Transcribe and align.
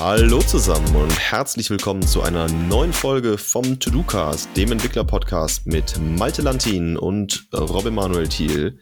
Hallo 0.00 0.38
zusammen 0.38 0.94
und 0.94 1.18
herzlich 1.18 1.70
willkommen 1.70 2.02
zu 2.02 2.22
einer 2.22 2.46
neuen 2.48 2.92
Folge 2.92 3.36
vom 3.36 3.80
To-Do-Cast, 3.80 4.56
dem 4.56 4.70
Entwickler-Podcast 4.70 5.66
mit 5.66 5.98
Malte 5.98 6.40
Lantin 6.40 6.96
und 6.96 7.48
Robin 7.52 7.94
Manuel 7.94 8.28
Thiel. 8.28 8.78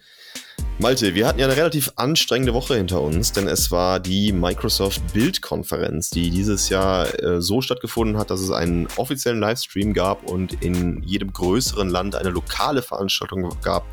Malte, 0.79 1.15
wir 1.15 1.27
hatten 1.27 1.39
ja 1.39 1.47
eine 1.47 1.57
relativ 1.57 1.91
anstrengende 1.97 2.53
Woche 2.53 2.77
hinter 2.77 3.01
uns, 3.01 3.33
denn 3.33 3.49
es 3.49 3.71
war 3.71 3.99
die 3.99 4.31
Microsoft 4.31 5.01
Build-Konferenz, 5.15 6.11
die 6.11 6.29
dieses 6.29 6.69
Jahr 6.69 7.07
äh, 7.23 7.41
so 7.41 7.63
stattgefunden 7.63 8.19
hat, 8.19 8.29
dass 8.29 8.41
es 8.41 8.51
einen 8.51 8.87
offiziellen 8.97 9.41
Livestream 9.41 9.95
gab 9.95 10.29
und 10.29 10.63
in 10.63 11.03
jedem 11.03 11.33
größeren 11.33 11.89
Land 11.89 12.15
eine 12.15 12.29
lokale 12.29 12.83
Veranstaltung 12.83 13.57
gab, 13.63 13.87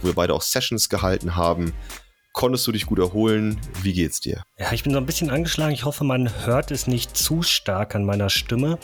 wo 0.00 0.06
wir 0.06 0.14
beide 0.14 0.32
auch 0.32 0.42
Sessions 0.42 0.88
gehalten 0.88 1.34
haben. 1.34 1.74
Konntest 2.32 2.66
du 2.66 2.72
dich 2.72 2.86
gut 2.86 2.98
erholen? 2.98 3.58
Wie 3.82 3.92
geht's 3.92 4.20
dir? 4.20 4.42
Ja, 4.58 4.72
ich 4.72 4.84
bin 4.84 4.92
so 4.92 4.98
ein 4.98 5.06
bisschen 5.06 5.30
angeschlagen. 5.30 5.72
Ich 5.72 5.84
hoffe, 5.84 6.04
man 6.04 6.30
hört 6.46 6.70
es 6.70 6.86
nicht 6.86 7.16
zu 7.16 7.42
stark 7.42 7.94
an 7.94 8.04
meiner 8.04 8.30
Stimme. 8.30 8.78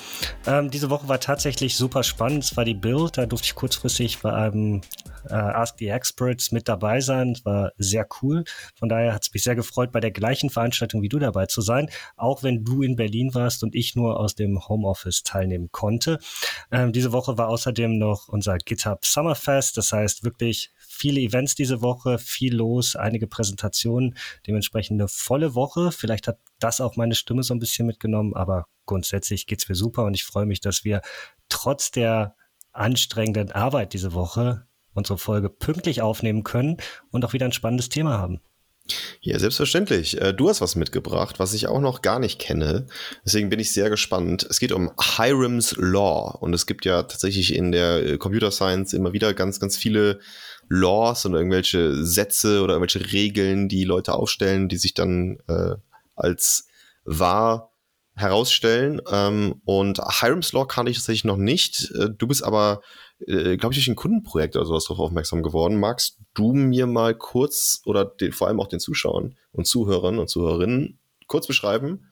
Ähm, 0.47 0.71
diese 0.71 0.91
Woche 0.91 1.09
war 1.09 1.21
tatsächlich 1.21 1.77
super 1.77 2.03
spannend. 2.03 2.45
Es 2.45 2.57
war 2.57 2.65
die 2.65 2.75
Build. 2.75 3.17
Da 3.19 3.27
durfte 3.27 3.47
ich 3.47 3.55
kurzfristig 3.55 4.21
bei 4.21 4.33
einem 4.33 4.81
äh, 5.29 5.35
Ask 5.35 5.77
the 5.79 5.89
Experts 5.89 6.53
mit 6.53 6.69
dabei 6.69 7.01
sein. 7.01 7.33
Es 7.33 7.45
war 7.45 7.73
sehr 7.79 8.07
cool. 8.23 8.45
Von 8.75 8.89
daher 8.89 9.15
hat 9.15 9.23
es 9.23 9.33
mich 9.33 9.45
sehr 9.45 9.55
gefreut, 9.55 9.93
bei 9.93 10.01
der 10.01 10.11
gleichen 10.11 10.51
Veranstaltung 10.51 11.03
wie 11.03 11.09
du 11.09 11.19
dabei 11.19 11.47
zu 11.47 11.61
sein, 11.61 11.91
auch 12.17 12.43
wenn 12.43 12.65
du 12.65 12.83
in 12.83 12.97
Berlin 12.97 13.35
warst 13.35 13.63
und 13.63 13.75
ich 13.75 13.95
nur 13.95 14.19
aus 14.19 14.35
dem 14.35 14.69
Homeoffice 14.69 15.23
teilnehmen 15.23 15.69
konnte. 15.71 16.19
Ähm, 16.71 16.93
diese 16.93 17.13
Woche 17.13 17.39
war 17.39 17.49
außerdem 17.49 17.99
noch 17.99 18.29
unser 18.29 18.59
GitHub 18.59 19.05
Summerfest. 19.05 19.77
Das 19.77 19.93
heißt 19.93 20.25
wirklich 20.25 20.71
viele 20.77 21.21
Events 21.21 21.55
diese 21.55 21.83
Woche, 21.83 22.19
viel 22.19 22.55
los, 22.55 22.97
einige 22.97 23.27
Präsentationen, 23.35 24.17
dementsprechend 24.47 25.01
eine 25.01 25.09
volle 25.09 25.55
Woche. 25.55 25.91
Vielleicht 25.93 26.29
hat 26.29 26.39
das 26.61 26.81
auch 26.81 26.97
meine 26.97 27.15
Stimme 27.15 27.43
so 27.43 27.53
ein 27.55 27.59
bisschen 27.59 27.87
mitgenommen, 27.87 28.35
aber 28.35 28.67
grundsätzlich 28.87 29.47
geht's 29.47 29.69
mir 29.69 29.75
super 29.75 30.05
und 30.05 30.15
ich 30.15 30.25
freue 30.25 30.47
mich, 30.47 30.61
dass 30.61 30.85
wir 30.85 31.01
trotz 31.49 31.91
der 31.91 32.37
anstrengenden 32.73 33.53
Arbeit 33.53 33.93
diese 33.93 34.13
Woche 34.13 34.67
unsere 34.95 35.19
Folge 35.19 35.51
pünktlich 35.51 36.03
aufnehmen 36.03 36.45
können 36.45 36.77
und 37.11 37.25
auch 37.25 37.33
wieder 37.33 37.47
ein 37.47 37.53
spannendes 37.53 37.89
Thema 37.89 38.19
haben. 38.19 38.41
Ja, 39.21 39.39
selbstverständlich. 39.39 40.21
Äh, 40.21 40.35
du 40.35 40.49
hast 40.49 40.61
was 40.61 40.77
mitgebracht, 40.77 41.39
was 41.39 41.55
ich 41.55 41.69
auch 41.69 41.81
noch 41.81 42.03
gar 42.03 42.19
nicht 42.19 42.39
kenne. 42.39 42.87
Deswegen 43.25 43.49
bin 43.49 43.59
ich 43.59 43.73
sehr 43.73 43.89
gespannt. 43.89 44.47
Es 44.49 44.61
geht 44.61 44.73
um 44.73 44.93
Hiram's 45.01 45.75
Law. 45.79 46.37
Und 46.41 46.53
es 46.53 46.67
gibt 46.67 46.85
ja 46.85 47.03
tatsächlich 47.03 47.55
in 47.55 47.73
der 47.73 48.05
äh, 48.05 48.19
Computer 48.19 48.51
Science 48.51 48.93
immer 48.93 49.15
wieder 49.15 49.33
ganz, 49.33 49.59
ganz 49.59 49.77
viele 49.77 50.21
Laws 50.69 51.25
und 51.25 51.35
irgendwelche 51.35 52.05
Sätze 52.05 52.63
oder 52.63 52.75
irgendwelche 52.75 53.13
Regeln, 53.13 53.69
die 53.69 53.85
Leute 53.85 54.15
aufstellen, 54.15 54.69
die 54.69 54.77
sich 54.77 54.93
dann 54.93 55.39
äh, 55.49 55.77
als 56.15 56.67
wahr 57.05 57.71
herausstellen. 58.17 59.01
Ähm, 59.11 59.63
und 59.65 59.99
Hiram's 60.21 60.53
Law 60.53 60.67
kannte 60.67 60.91
ich 60.91 60.99
tatsächlich 60.99 61.25
noch 61.25 61.39
nicht. 61.39 61.91
Äh, 61.99 62.11
du 62.17 62.27
bist 62.27 62.45
aber 62.45 62.83
äh, 63.21 63.57
glaube 63.57 63.73
ich, 63.73 63.79
durch 63.79 63.89
ein 63.89 63.97
Kundenprojekt 63.97 64.57
oder 64.57 64.67
sowas 64.67 64.85
darauf 64.85 65.01
aufmerksam 65.01 65.43
geworden. 65.43 65.79
Magst 65.79 66.19
du 66.35 66.53
mir 66.53 66.87
mal 66.87 67.15
kurz 67.15 67.81
oder 67.85 68.05
den, 68.05 68.33
vor 68.33 68.49
allem 68.49 68.61
auch 68.61 68.69
den 68.69 68.81
Zuschauern 68.81 69.37
und 69.53 69.67
Zuhörern 69.67 70.19
und 70.19 70.29
Zuhörerinnen 70.29 70.99
kurz 71.27 71.47
beschreiben, 71.47 72.11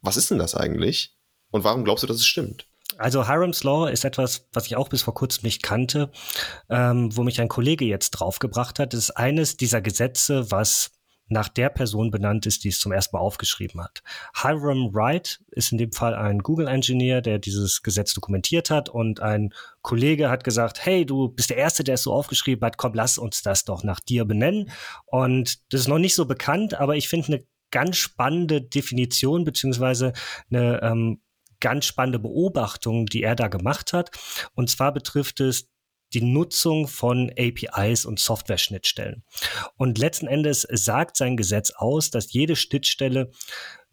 was 0.00 0.16
ist 0.16 0.30
denn 0.30 0.38
das 0.38 0.54
eigentlich 0.54 1.16
und 1.50 1.64
warum 1.64 1.84
glaubst 1.84 2.02
du, 2.02 2.06
dass 2.06 2.16
es 2.16 2.26
stimmt? 2.26 2.66
Also 2.98 3.26
Hiram's 3.26 3.64
Law 3.64 3.88
ist 3.88 4.04
etwas, 4.04 4.46
was 4.52 4.66
ich 4.66 4.76
auch 4.76 4.88
bis 4.88 5.02
vor 5.02 5.14
kurzem 5.14 5.44
nicht 5.44 5.62
kannte, 5.62 6.10
ähm, 6.68 7.16
wo 7.16 7.22
mich 7.22 7.40
ein 7.40 7.48
Kollege 7.48 7.84
jetzt 7.84 8.10
draufgebracht 8.10 8.78
hat. 8.78 8.92
Das 8.92 9.00
ist 9.00 9.10
eines 9.12 9.56
dieser 9.56 9.80
Gesetze, 9.80 10.50
was 10.50 10.90
nach 11.28 11.48
der 11.48 11.70
Person 11.70 12.10
benannt 12.10 12.46
ist, 12.46 12.64
die 12.64 12.68
es 12.68 12.78
zum 12.78 12.92
ersten 12.92 13.16
Mal 13.16 13.22
aufgeschrieben 13.22 13.82
hat. 13.82 14.02
Hiram 14.40 14.94
Wright 14.94 15.40
ist 15.50 15.72
in 15.72 15.78
dem 15.78 15.92
Fall 15.92 16.14
ein 16.14 16.40
Google-Engineer, 16.40 17.22
der 17.22 17.38
dieses 17.38 17.82
Gesetz 17.82 18.14
dokumentiert 18.14 18.70
hat 18.70 18.88
und 18.88 19.20
ein 19.20 19.52
Kollege 19.80 20.30
hat 20.30 20.44
gesagt, 20.44 20.84
hey, 20.84 21.06
du 21.06 21.28
bist 21.28 21.50
der 21.50 21.56
Erste, 21.56 21.84
der 21.84 21.94
es 21.94 22.02
so 22.02 22.12
aufgeschrieben 22.12 22.64
hat, 22.64 22.76
komm, 22.76 22.94
lass 22.94 23.18
uns 23.18 23.42
das 23.42 23.64
doch 23.64 23.82
nach 23.82 24.00
dir 24.00 24.24
benennen. 24.24 24.70
Und 25.06 25.72
das 25.72 25.82
ist 25.82 25.88
noch 25.88 25.98
nicht 25.98 26.14
so 26.14 26.26
bekannt, 26.26 26.74
aber 26.74 26.96
ich 26.96 27.08
finde 27.08 27.28
eine 27.28 27.44
ganz 27.70 27.96
spannende 27.96 28.62
Definition 28.62 29.44
beziehungsweise 29.44 30.12
eine 30.50 30.82
ähm, 30.82 31.22
ganz 31.62 31.86
spannende 31.86 32.18
Beobachtung, 32.18 33.06
die 33.06 33.22
er 33.22 33.36
da 33.36 33.48
gemacht 33.48 33.92
hat. 33.92 34.10
Und 34.54 34.68
zwar 34.68 34.92
betrifft 34.92 35.40
es 35.40 35.71
die 36.14 36.22
Nutzung 36.22 36.88
von 36.88 37.30
APIs 37.38 38.04
und 38.04 38.18
Software-Schnittstellen. 38.18 39.24
Und 39.76 39.98
letzten 39.98 40.26
Endes 40.26 40.66
sagt 40.70 41.16
sein 41.16 41.36
Gesetz 41.36 41.70
aus, 41.70 42.10
dass 42.10 42.32
jede 42.32 42.56
Schnittstelle 42.56 43.30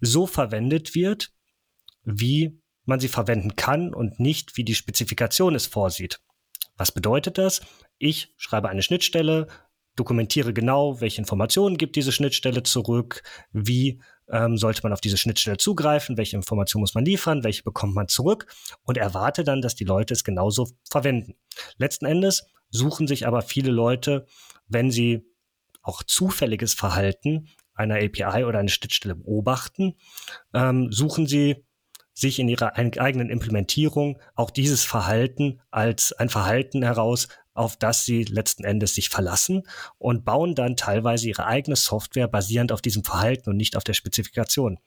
so 0.01 0.27
verwendet 0.27 0.95
wird, 0.95 1.31
wie 2.03 2.59
man 2.85 2.99
sie 2.99 3.07
verwenden 3.07 3.55
kann 3.55 3.93
und 3.93 4.19
nicht, 4.19 4.57
wie 4.57 4.63
die 4.63 4.75
Spezifikation 4.75 5.55
es 5.55 5.67
vorsieht. 5.67 6.19
Was 6.75 6.91
bedeutet 6.91 7.37
das? 7.37 7.61
Ich 7.97 8.33
schreibe 8.37 8.69
eine 8.69 8.81
Schnittstelle, 8.81 9.47
dokumentiere 9.95 10.53
genau, 10.53 11.01
welche 11.01 11.19
Informationen 11.19 11.77
gibt 11.77 11.95
diese 11.95 12.11
Schnittstelle 12.11 12.63
zurück, 12.63 13.21
wie 13.51 14.01
ähm, 14.31 14.57
sollte 14.57 14.81
man 14.83 14.93
auf 14.93 15.01
diese 15.01 15.17
Schnittstelle 15.17 15.57
zugreifen, 15.57 16.17
welche 16.17 16.35
Informationen 16.35 16.81
muss 16.81 16.95
man 16.95 17.05
liefern, 17.05 17.43
welche 17.43 17.63
bekommt 17.63 17.95
man 17.95 18.07
zurück 18.07 18.47
und 18.83 18.97
erwarte 18.97 19.43
dann, 19.43 19.61
dass 19.61 19.75
die 19.75 19.83
Leute 19.83 20.13
es 20.13 20.23
genauso 20.23 20.69
verwenden. 20.89 21.35
Letzten 21.77 22.05
Endes 22.05 22.45
suchen 22.69 23.07
sich 23.07 23.27
aber 23.27 23.41
viele 23.41 23.71
Leute, 23.71 24.25
wenn 24.67 24.91
sie 24.91 25.25
auch 25.81 26.03
zufälliges 26.03 26.73
Verhalten 26.73 27.47
einer 27.73 27.95
API 27.95 28.43
oder 28.43 28.59
einer 28.59 28.69
Schnittstelle 28.69 29.15
beobachten, 29.15 29.95
ähm, 30.53 30.91
suchen 30.91 31.25
sie 31.25 31.65
sich 32.13 32.39
in 32.39 32.49
ihrer 32.49 32.75
eigenen 32.75 33.29
Implementierung 33.29 34.19
auch 34.35 34.51
dieses 34.51 34.83
Verhalten 34.83 35.61
als 35.71 36.11
ein 36.11 36.27
Verhalten 36.27 36.83
heraus, 36.83 37.29
auf 37.59 37.75
das 37.75 38.05
sie 38.05 38.23
letzten 38.23 38.63
Endes 38.63 38.95
sich 38.95 39.09
verlassen 39.09 39.63
und 39.97 40.23
bauen 40.23 40.55
dann 40.55 40.77
teilweise 40.77 41.27
ihre 41.27 41.45
eigene 41.45 41.75
Software 41.75 42.29
basierend 42.29 42.71
auf 42.71 42.81
diesem 42.81 43.03
Verhalten 43.03 43.49
und 43.49 43.57
nicht 43.57 43.75
auf 43.75 43.83
der 43.83 43.93
Spezifikation. 43.93 44.79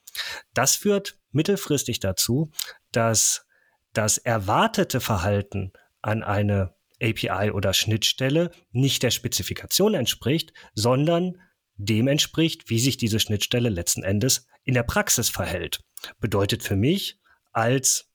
Das 0.54 0.74
führt 0.74 1.18
mittelfristig 1.32 2.00
dazu, 2.00 2.50
dass 2.90 3.46
das 3.92 4.16
erwartete 4.16 5.00
Verhalten 5.00 5.72
an 6.00 6.22
eine 6.22 6.74
API 7.02 7.50
oder 7.50 7.74
Schnittstelle 7.74 8.50
nicht 8.70 9.02
der 9.02 9.10
Spezifikation 9.10 9.92
entspricht, 9.92 10.54
sondern 10.74 11.38
dem 11.76 12.08
entspricht, 12.08 12.70
wie 12.70 12.80
sich 12.80 12.96
diese 12.96 13.20
Schnittstelle 13.20 13.68
letzten 13.68 14.02
Endes 14.02 14.46
in 14.64 14.72
der 14.72 14.82
Praxis 14.82 15.28
verhält. 15.28 15.84
Bedeutet 16.20 16.62
für 16.62 16.76
mich 16.76 17.18
als 17.52 18.08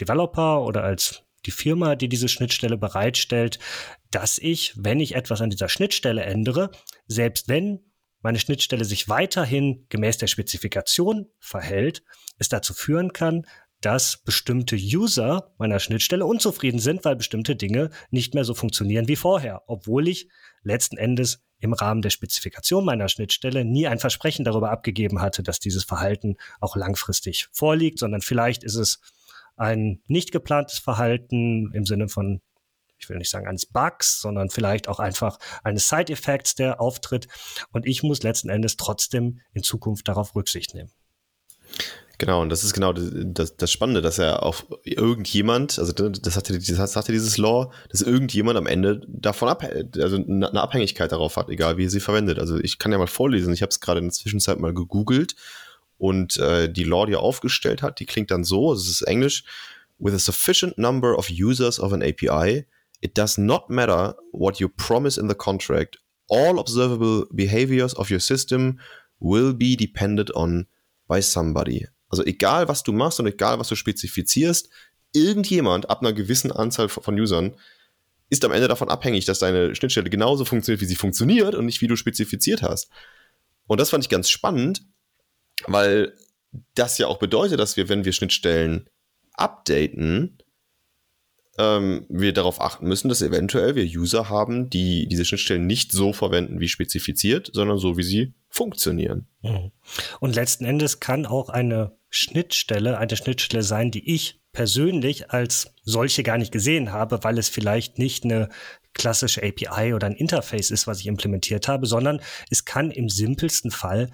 Developer 0.00 0.62
oder 0.62 0.84
als 0.84 1.22
die 1.46 1.50
Firma, 1.50 1.96
die 1.96 2.08
diese 2.08 2.28
Schnittstelle 2.28 2.76
bereitstellt, 2.76 3.58
dass 4.10 4.38
ich, 4.38 4.72
wenn 4.76 5.00
ich 5.00 5.14
etwas 5.14 5.40
an 5.40 5.50
dieser 5.50 5.68
Schnittstelle 5.68 6.22
ändere, 6.22 6.70
selbst 7.06 7.48
wenn 7.48 7.80
meine 8.22 8.38
Schnittstelle 8.38 8.84
sich 8.84 9.08
weiterhin 9.08 9.86
gemäß 9.88 10.18
der 10.18 10.26
Spezifikation 10.26 11.26
verhält, 11.38 12.02
es 12.38 12.48
dazu 12.48 12.74
führen 12.74 13.12
kann, 13.12 13.46
dass 13.80 14.18
bestimmte 14.18 14.76
User 14.76 15.54
meiner 15.58 15.78
Schnittstelle 15.78 16.26
unzufrieden 16.26 16.80
sind, 16.80 17.04
weil 17.04 17.16
bestimmte 17.16 17.56
Dinge 17.56 17.90
nicht 18.10 18.34
mehr 18.34 18.44
so 18.44 18.54
funktionieren 18.54 19.08
wie 19.08 19.16
vorher, 19.16 19.62
obwohl 19.66 20.06
ich 20.08 20.28
letzten 20.62 20.98
Endes 20.98 21.42
im 21.60 21.72
Rahmen 21.72 22.02
der 22.02 22.10
Spezifikation 22.10 22.84
meiner 22.84 23.08
Schnittstelle 23.08 23.64
nie 23.64 23.86
ein 23.86 23.98
Versprechen 23.98 24.44
darüber 24.44 24.70
abgegeben 24.70 25.20
hatte, 25.20 25.42
dass 25.42 25.60
dieses 25.60 25.84
Verhalten 25.84 26.36
auch 26.60 26.76
langfristig 26.76 27.48
vorliegt, 27.52 27.98
sondern 27.98 28.20
vielleicht 28.20 28.64
ist 28.64 28.76
es 28.76 29.00
ein 29.60 30.00
nicht 30.06 30.32
geplantes 30.32 30.78
Verhalten 30.78 31.70
im 31.74 31.84
Sinne 31.84 32.08
von, 32.08 32.40
ich 32.98 33.08
will 33.08 33.18
nicht 33.18 33.30
sagen 33.30 33.46
eines 33.46 33.66
Bugs, 33.66 34.20
sondern 34.20 34.48
vielleicht 34.48 34.88
auch 34.88 34.98
einfach 34.98 35.38
eines 35.62 35.88
Side-Effects, 35.88 36.54
der 36.54 36.80
auftritt. 36.80 37.28
Und 37.70 37.86
ich 37.86 38.02
muss 38.02 38.22
letzten 38.22 38.48
Endes 38.48 38.76
trotzdem 38.76 39.40
in 39.52 39.62
Zukunft 39.62 40.08
darauf 40.08 40.34
Rücksicht 40.34 40.74
nehmen. 40.74 40.90
Genau, 42.16 42.42
und 42.42 42.50
das 42.50 42.64
ist 42.64 42.74
genau 42.74 42.92
das, 42.92 43.56
das 43.56 43.72
Spannende, 43.72 44.02
dass 44.02 44.18
er 44.18 44.42
auf 44.42 44.66
irgendjemand, 44.84 45.78
also 45.78 45.92
das 45.92 46.36
hatte, 46.36 46.58
das 46.58 46.96
hatte 46.96 47.12
dieses 47.12 47.38
Law, 47.38 47.72
dass 47.88 48.02
irgendjemand 48.02 48.58
am 48.58 48.66
Ende 48.66 49.00
davon 49.08 49.48
ab, 49.48 49.64
also 49.96 50.16
eine 50.16 50.60
Abhängigkeit 50.60 51.12
darauf 51.12 51.36
hat, 51.36 51.48
egal 51.48 51.78
wie 51.78 51.84
er 51.84 51.90
sie 51.90 52.00
verwendet. 52.00 52.38
Also 52.38 52.58
ich 52.58 52.78
kann 52.78 52.92
ja 52.92 52.98
mal 52.98 53.06
vorlesen, 53.06 53.54
ich 53.54 53.62
habe 53.62 53.70
es 53.70 53.80
gerade 53.80 54.00
in 54.00 54.06
der 54.06 54.12
Zwischenzeit 54.12 54.58
mal 54.58 54.74
gegoogelt 54.74 55.34
und 56.00 56.38
äh, 56.38 56.72
die 56.72 56.84
Law, 56.84 57.04
die 57.04 57.12
er 57.12 57.20
aufgestellt 57.20 57.82
hat, 57.82 58.00
die 58.00 58.06
klingt 58.06 58.30
dann 58.30 58.42
so, 58.42 58.72
es 58.72 58.88
ist 58.88 59.02
Englisch, 59.02 59.44
with 59.98 60.14
a 60.14 60.18
sufficient 60.18 60.78
number 60.78 61.16
of 61.16 61.28
users 61.28 61.78
of 61.78 61.92
an 61.92 62.02
API, 62.02 62.64
it 63.02 63.18
does 63.18 63.36
not 63.36 63.68
matter 63.68 64.16
what 64.32 64.58
you 64.60 64.68
promise 64.68 65.20
in 65.20 65.28
the 65.28 65.34
contract, 65.34 65.98
all 66.30 66.58
observable 66.58 67.26
behaviors 67.30 67.94
of 67.94 68.10
your 68.10 68.18
system 68.18 68.80
will 69.20 69.52
be 69.52 69.76
depended 69.76 70.34
on 70.34 70.66
by 71.06 71.20
somebody. 71.20 71.86
Also 72.08 72.24
egal, 72.24 72.66
was 72.66 72.82
du 72.82 72.92
machst 72.92 73.20
und 73.20 73.26
egal, 73.26 73.58
was 73.58 73.68
du 73.68 73.74
spezifizierst, 73.74 74.70
irgendjemand 75.12 75.90
ab 75.90 76.00
einer 76.00 76.14
gewissen 76.14 76.50
Anzahl 76.50 76.88
von 76.88 77.20
Usern 77.20 77.54
ist 78.30 78.42
am 78.46 78.52
Ende 78.52 78.68
davon 78.68 78.88
abhängig, 78.88 79.26
dass 79.26 79.40
deine 79.40 79.74
Schnittstelle 79.74 80.08
genauso 80.08 80.46
funktioniert, 80.46 80.80
wie 80.80 80.86
sie 80.86 80.96
funktioniert 80.96 81.54
und 81.54 81.66
nicht, 81.66 81.82
wie 81.82 81.88
du 81.88 81.96
spezifiziert 81.96 82.62
hast. 82.62 82.88
Und 83.66 83.80
das 83.80 83.90
fand 83.90 84.02
ich 84.02 84.08
ganz 84.08 84.30
spannend, 84.30 84.82
weil 85.66 86.14
das 86.74 86.98
ja 86.98 87.06
auch 87.06 87.18
bedeutet, 87.18 87.60
dass 87.60 87.76
wir, 87.76 87.88
wenn 87.88 88.04
wir 88.04 88.12
Schnittstellen 88.12 88.88
updaten, 89.34 90.38
ähm, 91.58 92.06
wir 92.08 92.32
darauf 92.32 92.60
achten 92.60 92.86
müssen, 92.86 93.08
dass 93.08 93.22
eventuell 93.22 93.74
wir 93.74 93.84
User 93.84 94.28
haben, 94.28 94.70
die 94.70 95.06
diese 95.06 95.24
Schnittstellen 95.24 95.66
nicht 95.66 95.92
so 95.92 96.12
verwenden 96.12 96.60
wie 96.60 96.68
spezifiziert, 96.68 97.50
sondern 97.52 97.78
so 97.78 97.96
wie 97.96 98.02
sie 98.02 98.34
funktionieren. 98.48 99.26
Mhm. 99.42 99.70
Und 100.20 100.34
letzten 100.34 100.64
Endes 100.64 101.00
kann 101.00 101.26
auch 101.26 101.48
eine 101.48 101.92
Schnittstelle 102.08 102.98
eine 102.98 103.16
Schnittstelle 103.16 103.62
sein, 103.62 103.90
die 103.90 104.14
ich 104.14 104.40
persönlich 104.52 105.30
als 105.30 105.72
solche 105.84 106.24
gar 106.24 106.38
nicht 106.38 106.52
gesehen 106.52 106.92
habe, 106.92 107.22
weil 107.22 107.38
es 107.38 107.48
vielleicht 107.48 107.98
nicht 107.98 108.24
eine 108.24 108.48
klassische 108.94 109.42
API 109.42 109.94
oder 109.94 110.08
ein 110.08 110.16
Interface 110.16 110.72
ist, 110.72 110.88
was 110.88 111.00
ich 111.00 111.06
implementiert 111.06 111.68
habe, 111.68 111.86
sondern 111.86 112.20
es 112.50 112.64
kann 112.64 112.90
im 112.90 113.08
simpelsten 113.08 113.70
Fall 113.70 114.10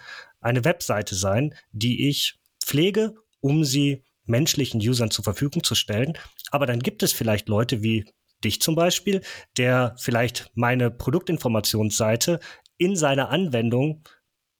eine 0.46 0.64
Webseite 0.64 1.14
sein, 1.14 1.54
die 1.72 2.08
ich 2.08 2.38
pflege, 2.64 3.14
um 3.40 3.64
sie 3.64 4.04
menschlichen 4.24 4.80
Usern 4.80 5.10
zur 5.10 5.24
Verfügung 5.24 5.62
zu 5.62 5.74
stellen. 5.74 6.16
Aber 6.50 6.66
dann 6.66 6.80
gibt 6.80 7.02
es 7.02 7.12
vielleicht 7.12 7.48
Leute 7.48 7.82
wie 7.82 8.04
dich 8.44 8.60
zum 8.60 8.74
Beispiel, 8.74 9.22
der 9.56 9.94
vielleicht 9.98 10.50
meine 10.54 10.90
Produktinformationsseite 10.90 12.40
in 12.78 12.96
seiner 12.96 13.30
Anwendung 13.30 14.02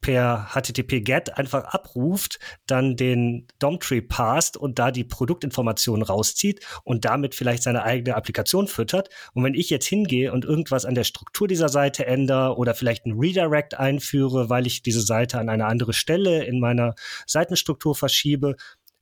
per 0.07 0.51
HTTP-GET 0.55 1.37
einfach 1.37 1.65
abruft, 1.65 2.39
dann 2.69 2.95
den 2.95 3.49
DOM-Tree 3.59 4.03
passt 4.03 4.57
und 4.57 4.79
da 4.79 4.93
die 4.93 5.03
Produktinformationen 5.03 6.05
rauszieht 6.05 6.65
und 6.85 7.05
damit 7.05 7.35
vielleicht 7.35 7.65
seine 7.65 7.83
eigene 7.83 8.15
Applikation 8.15 8.69
füttert. 8.69 9.09
Und 9.35 9.43
wenn 9.43 9.55
ich 9.55 9.69
jetzt 9.69 9.89
hingehe 9.89 10.33
und 10.33 10.45
irgendwas 10.45 10.85
an 10.85 10.95
der 10.95 11.03
Struktur 11.03 11.49
dieser 11.49 11.69
Seite 11.69 12.07
ändere 12.07 12.57
oder 12.57 12.77
vielleicht 12.77 13.05
ein 13.05 13.19
Redirect 13.19 13.75
einführe, 13.75 14.49
weil 14.49 14.69
ich 14.69 14.81
diese 14.81 15.01
Seite 15.01 15.41
an 15.41 15.49
eine 15.49 15.67
andere 15.67 15.93
Stelle 15.93 16.45
in 16.45 16.61
meiner 16.61 16.95
Seitenstruktur 17.27 17.97
verschiebe, 17.97 18.55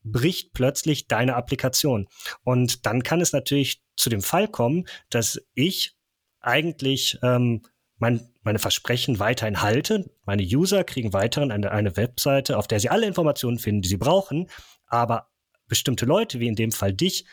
bricht 0.04 0.54
plötzlich 0.54 1.06
deine 1.06 1.36
Applikation. 1.36 2.08
Und 2.44 2.86
dann 2.86 3.02
kann 3.02 3.20
es 3.20 3.34
natürlich 3.34 3.82
zu 3.94 4.08
dem 4.08 4.22
Fall 4.22 4.48
kommen, 4.48 4.86
dass 5.10 5.38
ich 5.52 5.96
eigentlich 6.40 7.18
ähm, 7.22 7.60
mein, 7.98 8.28
meine 8.42 8.58
Versprechen 8.58 9.18
weiterhin 9.18 9.62
halte. 9.62 10.10
Meine 10.24 10.42
User 10.42 10.84
kriegen 10.84 11.12
weiterhin 11.12 11.50
eine, 11.50 11.70
eine 11.70 11.96
Webseite, 11.96 12.58
auf 12.58 12.66
der 12.66 12.80
sie 12.80 12.90
alle 12.90 13.06
Informationen 13.06 13.58
finden, 13.58 13.82
die 13.82 13.88
sie 13.88 13.96
brauchen. 13.96 14.48
Aber 14.86 15.28
bestimmte 15.68 16.06
Leute, 16.06 16.40
wie 16.40 16.48
in 16.48 16.56
dem 16.56 16.72
Fall 16.72 16.92
dich, 16.92 17.24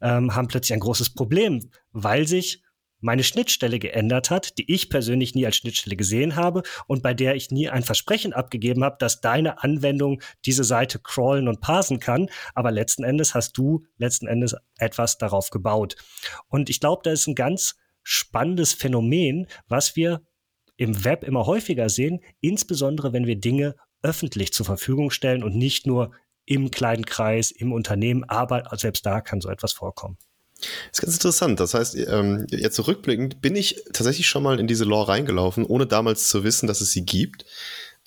ähm, 0.00 0.34
haben 0.34 0.48
plötzlich 0.48 0.74
ein 0.74 0.80
großes 0.80 1.14
Problem, 1.14 1.70
weil 1.92 2.26
sich 2.26 2.62
meine 3.00 3.24
Schnittstelle 3.24 3.78
geändert 3.78 4.30
hat, 4.30 4.58
die 4.58 4.70
ich 4.72 4.90
persönlich 4.90 5.34
nie 5.34 5.46
als 5.46 5.56
Schnittstelle 5.56 5.96
gesehen 5.96 6.36
habe 6.36 6.62
und 6.86 7.02
bei 7.02 7.14
der 7.14 7.34
ich 7.34 7.50
nie 7.50 7.68
ein 7.68 7.82
Versprechen 7.82 8.32
abgegeben 8.32 8.84
habe, 8.84 8.96
dass 8.98 9.20
deine 9.20 9.62
Anwendung 9.62 10.20
diese 10.44 10.64
Seite 10.64 10.98
crawlen 10.98 11.48
und 11.48 11.60
parsen 11.60 11.98
kann. 11.98 12.28
Aber 12.54 12.70
letzten 12.70 13.04
Endes 13.04 13.34
hast 13.34 13.56
du 13.56 13.84
letzten 13.96 14.26
Endes 14.26 14.54
etwas 14.78 15.18
darauf 15.18 15.50
gebaut. 15.50 15.96
Und 16.48 16.68
ich 16.68 16.80
glaube, 16.80 17.00
da 17.04 17.10
ist 17.10 17.26
ein 17.26 17.34
ganz 17.34 17.76
spannendes 18.02 18.72
Phänomen, 18.72 19.46
was 19.68 19.96
wir 19.96 20.22
im 20.76 21.04
Web 21.04 21.24
immer 21.24 21.46
häufiger 21.46 21.88
sehen, 21.88 22.20
insbesondere 22.40 23.12
wenn 23.12 23.26
wir 23.26 23.36
Dinge 23.36 23.76
öffentlich 24.02 24.52
zur 24.52 24.66
Verfügung 24.66 25.10
stellen 25.10 25.42
und 25.42 25.54
nicht 25.54 25.86
nur 25.86 26.12
im 26.46 26.70
kleinen 26.70 27.04
Kreis, 27.04 27.50
im 27.50 27.72
Unternehmen, 27.72 28.24
aber 28.24 28.64
selbst 28.76 29.04
da 29.04 29.20
kann 29.20 29.40
so 29.40 29.50
etwas 29.50 29.72
vorkommen. 29.72 30.16
Das 30.60 30.98
ist 30.98 31.00
ganz 31.00 31.14
interessant. 31.14 31.60
Das 31.60 31.74
heißt, 31.74 31.96
ähm, 31.96 32.46
jetzt 32.50 32.76
zurückblickend 32.76 33.40
bin 33.40 33.56
ich 33.56 33.82
tatsächlich 33.92 34.26
schon 34.26 34.42
mal 34.42 34.58
in 34.58 34.66
diese 34.66 34.84
Lore 34.84 35.08
reingelaufen, 35.08 35.64
ohne 35.64 35.86
damals 35.86 36.28
zu 36.28 36.44
wissen, 36.44 36.66
dass 36.66 36.80
es 36.80 36.90
sie 36.92 37.04
gibt. 37.04 37.44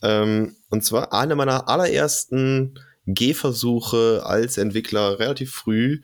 Ähm, 0.02 0.56
und 0.70 0.84
zwar 0.84 1.14
eine 1.14 1.36
meiner 1.36 1.68
allerersten 1.70 2.80
Gehversuche 3.06 4.24
als 4.26 4.58
Entwickler 4.58 5.20
relativ 5.20 5.52
früh 5.52 6.02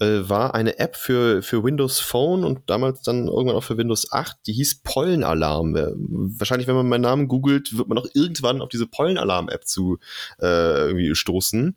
äh, 0.00 0.28
war 0.28 0.54
eine 0.54 0.78
App 0.78 0.96
für, 0.96 1.42
für 1.42 1.62
Windows 1.62 2.00
Phone 2.00 2.44
und 2.44 2.68
damals 2.68 3.02
dann 3.02 3.28
irgendwann 3.28 3.56
auch 3.56 3.64
für 3.64 3.78
Windows 3.78 4.10
8, 4.10 4.38
die 4.46 4.52
hieß 4.52 4.82
Pollenalarm. 4.82 5.74
Wahrscheinlich, 5.74 6.66
wenn 6.66 6.76
man 6.76 6.88
meinen 6.88 7.02
Namen 7.02 7.28
googelt, 7.28 7.76
wird 7.76 7.88
man 7.88 7.98
auch 7.98 8.06
irgendwann 8.14 8.60
auf 8.60 8.68
diese 8.68 8.86
Pollenalarm-App 8.86 9.66
zu 9.66 9.98
äh, 10.40 10.86
irgendwie 10.86 11.14
stoßen. 11.14 11.76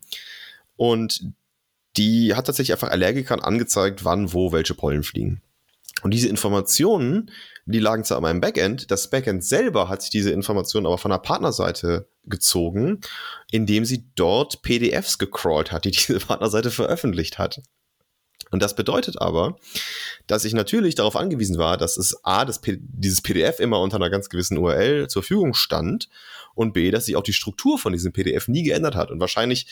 Und 0.75 1.31
die 1.97 2.35
hat 2.35 2.45
tatsächlich 2.45 2.73
einfach 2.73 2.91
Allergikern 2.91 3.39
angezeigt, 3.39 4.05
wann, 4.05 4.33
wo, 4.33 4.51
welche 4.51 4.73
Pollen 4.73 5.03
fliegen. 5.03 5.41
Und 6.03 6.13
diese 6.13 6.29
Informationen, 6.29 7.31
die 7.65 7.79
lagen 7.79 8.03
zwar 8.03 8.17
an 8.17 8.23
meinem 8.23 8.41
Backend, 8.41 8.91
das 8.91 9.09
Backend 9.09 9.43
selber 9.43 9.89
hat 9.89 10.03
sich 10.03 10.11
diese 10.11 10.31
Informationen 10.31 10.85
aber 10.85 10.99
von 10.99 11.11
der 11.11 11.17
Partnerseite 11.17 12.07
gezogen, 12.25 13.01
indem 13.51 13.83
sie 13.83 14.05
dort 14.15 14.61
PDFs 14.61 15.17
gecrawlt 15.17 15.71
hat, 15.71 15.85
die 15.85 15.91
diese 15.91 16.19
Partnerseite 16.19 16.69
veröffentlicht 16.69 17.39
hat. 17.39 17.61
Und 18.51 18.61
das 18.61 18.75
bedeutet 18.75 19.21
aber, 19.21 19.57
dass 20.27 20.45
ich 20.45 20.53
natürlich 20.53 20.95
darauf 20.95 21.15
angewiesen 21.15 21.57
war, 21.57 21.77
dass 21.77 21.97
es 21.97 22.23
A, 22.23 22.45
das 22.45 22.61
P 22.61 22.77
dieses 22.79 23.21
PDF 23.21 23.59
immer 23.59 23.79
unter 23.79 23.97
einer 23.97 24.09
ganz 24.09 24.29
gewissen 24.29 24.57
URL 24.57 25.07
zur 25.07 25.23
Verfügung 25.23 25.53
stand 25.53 26.09
und 26.55 26.73
B, 26.73 26.91
dass 26.91 27.05
sich 27.05 27.15
auch 27.15 27.23
die 27.23 27.33
Struktur 27.33 27.77
von 27.77 27.93
diesem 27.93 28.13
PDF 28.13 28.47
nie 28.47 28.63
geändert 28.63 28.95
hat. 28.95 29.11
Und 29.11 29.19
wahrscheinlich 29.19 29.67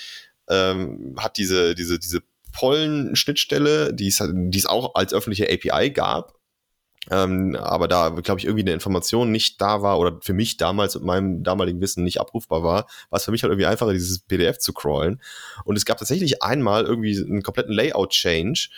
ähm, 0.49 1.15
hat 1.17 1.37
diese, 1.37 1.75
diese, 1.75 1.99
diese 1.99 2.21
Pollen-Schnittstelle, 2.53 3.93
die 3.93 4.07
es, 4.07 4.23
die 4.23 4.57
es 4.57 4.65
auch 4.65 4.95
als 4.95 5.13
öffentliche 5.13 5.51
API 5.51 5.91
gab, 5.91 6.34
ähm, 7.11 7.55
aber 7.55 7.87
da, 7.87 8.09
glaube 8.09 8.39
ich, 8.39 8.45
irgendwie 8.45 8.63
eine 8.63 8.73
Information 8.73 9.31
nicht 9.31 9.61
da 9.61 9.81
war 9.81 9.99
oder 9.99 10.19
für 10.21 10.33
mich 10.33 10.57
damals 10.57 10.95
mit 10.95 11.03
meinem 11.03 11.43
damaligen 11.43 11.81
Wissen 11.81 12.03
nicht 12.03 12.19
abrufbar 12.19 12.63
war, 12.63 12.87
war 13.09 13.17
es 13.17 13.25
für 13.25 13.31
mich 13.31 13.43
halt 13.43 13.51
irgendwie 13.51 13.67
einfacher, 13.67 13.93
dieses 13.93 14.19
PDF 14.19 14.57
zu 14.59 14.73
crawlen. 14.73 15.21
Und 15.63 15.75
es 15.75 15.85
gab 15.85 15.97
tatsächlich 15.97 16.43
einmal 16.43 16.85
irgendwie 16.85 17.17
einen 17.17 17.43
kompletten 17.43 17.73
Layout-Change 17.73 18.69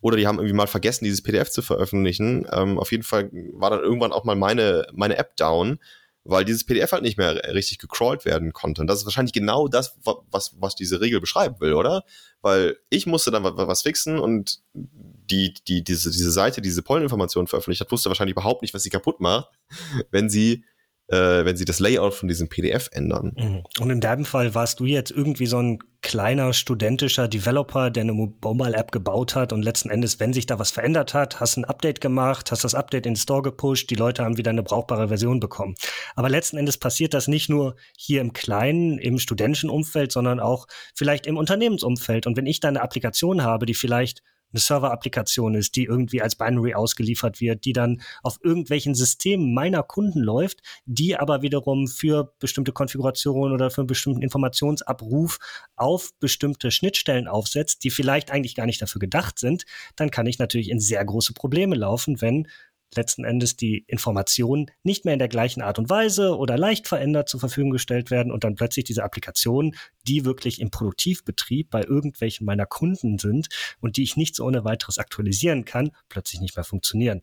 oder 0.00 0.16
die 0.16 0.26
haben 0.26 0.36
irgendwie 0.36 0.54
mal 0.54 0.66
vergessen, 0.66 1.04
dieses 1.04 1.22
PDF 1.22 1.50
zu 1.50 1.62
veröffentlichen. 1.62 2.46
Ähm, 2.52 2.78
auf 2.78 2.90
jeden 2.92 3.04
Fall 3.04 3.30
war 3.52 3.70
dann 3.70 3.80
irgendwann 3.80 4.12
auch 4.12 4.24
mal 4.24 4.36
meine, 4.36 4.86
meine 4.92 5.16
App 5.16 5.36
down, 5.36 5.78
weil 6.24 6.44
dieses 6.44 6.64
PDF 6.64 6.92
halt 6.92 7.02
nicht 7.02 7.18
mehr 7.18 7.34
richtig 7.54 7.78
gecrawlt 7.78 8.24
werden 8.24 8.52
konnte. 8.52 8.80
Und 8.80 8.86
das 8.86 9.00
ist 9.00 9.04
wahrscheinlich 9.04 9.32
genau 9.32 9.68
das, 9.68 9.98
was, 10.02 10.54
was 10.58 10.74
diese 10.74 11.00
Regel 11.00 11.20
beschreiben 11.20 11.56
will, 11.60 11.74
oder? 11.74 12.04
Weil 12.40 12.78
ich 12.88 13.06
musste 13.06 13.30
dann 13.30 13.44
was 13.44 13.82
fixen 13.82 14.18
und 14.18 14.60
die, 14.72 15.54
die, 15.68 15.84
diese, 15.84 16.10
diese 16.10 16.32
Seite, 16.32 16.62
diese 16.62 16.82
Polleninformation 16.82 17.46
veröffentlicht 17.46 17.80
hat, 17.80 17.92
wusste 17.92 18.08
wahrscheinlich 18.08 18.32
überhaupt 18.32 18.62
nicht, 18.62 18.74
was 18.74 18.82
sie 18.82 18.90
kaputt 18.90 19.20
macht, 19.20 19.48
wenn 20.10 20.30
sie 20.30 20.64
äh, 21.08 21.44
wenn 21.44 21.56
sie 21.56 21.66
das 21.66 21.80
Layout 21.80 22.14
von 22.14 22.28
diesem 22.28 22.48
PDF 22.48 22.88
ändern. 22.92 23.34
Mhm. 23.36 23.62
Und 23.78 23.90
in 23.90 24.00
deinem 24.00 24.24
Fall 24.24 24.54
warst 24.54 24.80
du 24.80 24.86
jetzt 24.86 25.10
irgendwie 25.10 25.46
so 25.46 25.58
ein 25.58 25.78
kleiner 26.04 26.52
studentischer 26.52 27.28
Developer, 27.28 27.90
der 27.90 28.02
eine 28.02 28.12
Mobile-App 28.12 28.92
gebaut 28.92 29.34
hat 29.34 29.54
und 29.54 29.62
letzten 29.62 29.88
Endes, 29.88 30.20
wenn 30.20 30.34
sich 30.34 30.44
da 30.44 30.58
was 30.58 30.70
verändert 30.70 31.14
hat, 31.14 31.40
hast 31.40 31.56
ein 31.56 31.64
Update 31.64 32.02
gemacht, 32.02 32.52
hast 32.52 32.62
das 32.62 32.74
Update 32.74 33.06
in 33.06 33.14
den 33.14 33.18
Store 33.18 33.40
gepusht, 33.40 33.88
die 33.88 33.94
Leute 33.94 34.22
haben 34.22 34.36
wieder 34.36 34.50
eine 34.50 34.62
brauchbare 34.62 35.08
Version 35.08 35.40
bekommen. 35.40 35.74
Aber 36.14 36.28
letzten 36.28 36.58
Endes 36.58 36.76
passiert 36.76 37.14
das 37.14 37.26
nicht 37.26 37.48
nur 37.48 37.74
hier 37.96 38.20
im 38.20 38.34
Kleinen, 38.34 38.98
im 38.98 39.18
studentischen 39.18 39.70
Umfeld, 39.70 40.12
sondern 40.12 40.40
auch 40.40 40.66
vielleicht 40.94 41.26
im 41.26 41.38
Unternehmensumfeld. 41.38 42.26
Und 42.26 42.36
wenn 42.36 42.46
ich 42.46 42.60
da 42.60 42.68
eine 42.68 42.82
Applikation 42.82 43.42
habe, 43.42 43.64
die 43.64 43.74
vielleicht 43.74 44.22
eine 44.54 44.60
Server-Applikation 44.60 45.54
ist, 45.54 45.76
die 45.76 45.84
irgendwie 45.84 46.22
als 46.22 46.36
Binary 46.36 46.74
ausgeliefert 46.74 47.40
wird, 47.40 47.64
die 47.64 47.72
dann 47.72 48.00
auf 48.22 48.38
irgendwelchen 48.42 48.94
Systemen 48.94 49.52
meiner 49.52 49.82
Kunden 49.82 50.20
läuft, 50.20 50.60
die 50.86 51.16
aber 51.16 51.42
wiederum 51.42 51.88
für 51.88 52.32
bestimmte 52.38 52.72
Konfigurationen 52.72 53.52
oder 53.52 53.70
für 53.70 53.82
einen 53.82 53.88
bestimmten 53.88 54.22
Informationsabruf 54.22 55.38
auf 55.76 56.10
bestimmte 56.20 56.70
Schnittstellen 56.70 57.28
aufsetzt, 57.28 57.84
die 57.84 57.90
vielleicht 57.90 58.30
eigentlich 58.30 58.54
gar 58.54 58.66
nicht 58.66 58.80
dafür 58.80 59.00
gedacht 59.00 59.38
sind, 59.38 59.64
dann 59.96 60.10
kann 60.10 60.26
ich 60.26 60.38
natürlich 60.38 60.70
in 60.70 60.80
sehr 60.80 61.04
große 61.04 61.34
Probleme 61.34 61.74
laufen, 61.74 62.20
wenn 62.20 62.48
letzten 62.96 63.24
Endes 63.24 63.56
die 63.56 63.84
Informationen 63.86 64.70
nicht 64.82 65.04
mehr 65.04 65.14
in 65.14 65.18
der 65.18 65.28
gleichen 65.28 65.62
Art 65.62 65.78
und 65.78 65.90
Weise 65.90 66.36
oder 66.36 66.58
leicht 66.58 66.88
verändert 66.88 67.28
zur 67.28 67.40
Verfügung 67.40 67.70
gestellt 67.70 68.10
werden 68.10 68.32
und 68.32 68.44
dann 68.44 68.54
plötzlich 68.54 68.84
diese 68.84 69.04
Applikationen, 69.04 69.76
die 70.06 70.24
wirklich 70.24 70.60
im 70.60 70.70
Produktivbetrieb 70.70 71.70
bei 71.70 71.82
irgendwelchen 71.82 72.44
meiner 72.46 72.66
Kunden 72.66 73.18
sind 73.18 73.48
und 73.80 73.96
die 73.96 74.02
ich 74.02 74.16
nicht 74.16 74.36
so 74.36 74.44
ohne 74.44 74.64
weiteres 74.64 74.98
aktualisieren 74.98 75.64
kann, 75.64 75.90
plötzlich 76.08 76.40
nicht 76.40 76.56
mehr 76.56 76.64
funktionieren. 76.64 77.22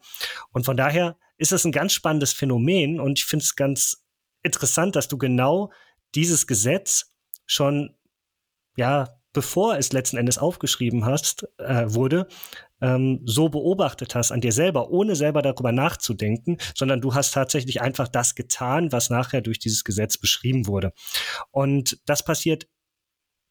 Und 0.51 0.65
von 0.65 0.77
daher 0.77 1.17
ist 1.37 1.51
es 1.51 1.65
ein 1.65 1.71
ganz 1.71 1.93
spannendes 1.93 2.33
Phänomen 2.33 2.99
und 2.99 3.19
ich 3.19 3.25
finde 3.25 3.43
es 3.43 3.55
ganz 3.55 4.03
interessant, 4.43 4.95
dass 4.95 5.07
du 5.07 5.17
genau 5.17 5.71
dieses 6.15 6.47
Gesetz 6.47 7.11
schon 7.45 7.95
ja 8.75 9.20
bevor 9.33 9.77
es 9.77 9.93
letzten 9.93 10.17
Endes 10.17 10.37
aufgeschrieben 10.37 11.05
hast, 11.05 11.47
äh, 11.57 11.85
wurde, 11.87 12.27
ähm, 12.81 13.21
so 13.25 13.49
beobachtet 13.49 14.15
hast 14.15 14.31
an 14.31 14.41
dir 14.41 14.51
selber, 14.51 14.89
ohne 14.89 15.15
selber 15.15 15.41
darüber 15.41 15.71
nachzudenken, 15.71 16.57
sondern 16.75 17.01
du 17.01 17.13
hast 17.13 17.31
tatsächlich 17.31 17.81
einfach 17.81 18.07
das 18.07 18.35
getan, 18.35 18.91
was 18.91 19.09
nachher 19.09 19.41
durch 19.41 19.59
dieses 19.59 19.83
Gesetz 19.83 20.17
beschrieben 20.17 20.67
wurde. 20.67 20.93
Und 21.51 21.99
das 22.05 22.23
passiert 22.23 22.67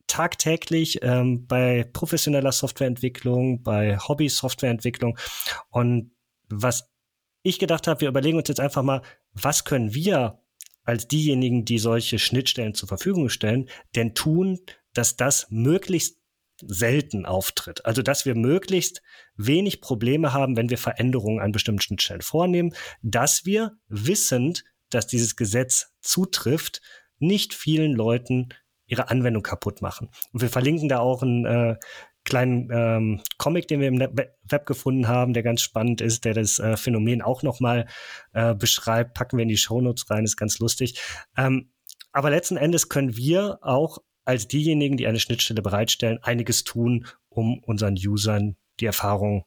tagtäglich 0.07 0.99
ähm, 1.03 1.47
bei 1.47 1.89
professioneller 1.93 2.53
Softwareentwicklung, 2.53 3.63
bei 3.63 3.97
Hobby-Softwareentwicklung. 3.97 5.17
Und 5.71 6.11
was 6.49 6.91
ich 7.43 7.61
gedacht 7.61 7.87
habe, 7.87 8.01
wir 8.01 8.09
überlegen 8.09 8.37
uns 8.37 8.49
jetzt 8.49 8.61
einfach 8.61 8.83
mal, 8.83 9.03
was 9.33 9.65
können 9.65 9.95
wir 9.95 10.41
als 10.83 11.07
diejenigen, 11.07 11.65
die 11.65 11.79
solche 11.79 12.19
Schnittstellen 12.19 12.75
zur 12.75 12.89
Verfügung 12.89 13.29
stellen, 13.29 13.69
denn 13.95 14.15
tun, 14.15 14.59
dass 14.95 15.17
das 15.17 15.47
möglichst 15.51 16.19
selten 16.63 17.27
auftritt. 17.27 17.85
Also 17.87 18.03
dass 18.03 18.27
wir 18.27 18.35
möglichst 18.35 19.03
wenig 19.37 19.81
Probleme 19.81 20.33
haben, 20.33 20.57
wenn 20.57 20.71
wir 20.71 20.79
Veränderungen 20.79 21.41
an 21.41 21.53
bestimmten 21.53 21.81
Schnittstellen 21.81 22.23
vornehmen, 22.23 22.75
dass 23.03 23.47
wir 23.47 23.73
wissend, 23.89 24.65
dass 24.91 25.07
dieses 25.07 25.37
Gesetz 25.37 25.95
zutrifft, 26.01 26.81
nicht 27.19 27.55
vielen 27.55 27.93
Leuten 27.93 28.49
ihre 28.87 29.09
Anwendung 29.09 29.43
kaputt 29.43 29.83
machen. 29.83 30.11
Und 30.33 30.43
wir 30.43 30.49
verlinken 30.49 30.89
da 30.89 30.99
auch 30.99 31.23
einen 31.23 31.45
äh, 31.45 31.77
kleinen 32.25 32.69
ähm, 32.73 33.23
Comic, 33.39 33.69
den 33.69 33.81
wir 33.81 33.89
im 33.89 34.01
Web 34.01 34.67
gefunden 34.67 35.09
haben, 35.09 35.33
der 35.33 35.43
ganz 35.43 35.63
spannend 35.63 36.01
ist, 36.01 36.25
der 36.25 36.35
das 36.35 36.59
äh, 36.59 36.77
Phänomen 36.77 37.23
auch 37.23 37.43
nochmal 37.43 37.87
äh, 38.33 38.55
beschreibt. 38.55 39.15
Packen 39.15 39.39
wir 39.39 39.43
in 39.45 39.49
die 39.49 39.57
Shownotes 39.57 40.11
rein, 40.11 40.25
ist 40.25 40.37
ganz 40.37 40.59
lustig. 40.59 41.01
Ähm, 41.37 41.73
aber 42.13 42.31
letzten 42.31 42.57
Endes 42.57 42.89
können 42.89 43.17
wir 43.17 43.59
auch 43.63 43.99
als 44.25 44.49
diejenigen, 44.49 44.97
die 44.97 45.07
eine 45.07 45.21
Schnittstelle 45.21 45.63
bereitstellen, 45.63 46.19
einiges 46.23 46.65
tun, 46.65 47.07
um 47.29 47.59
unseren 47.65 47.95
Usern 47.95 48.57
die 48.81 48.87
Erfahrung 48.87 49.45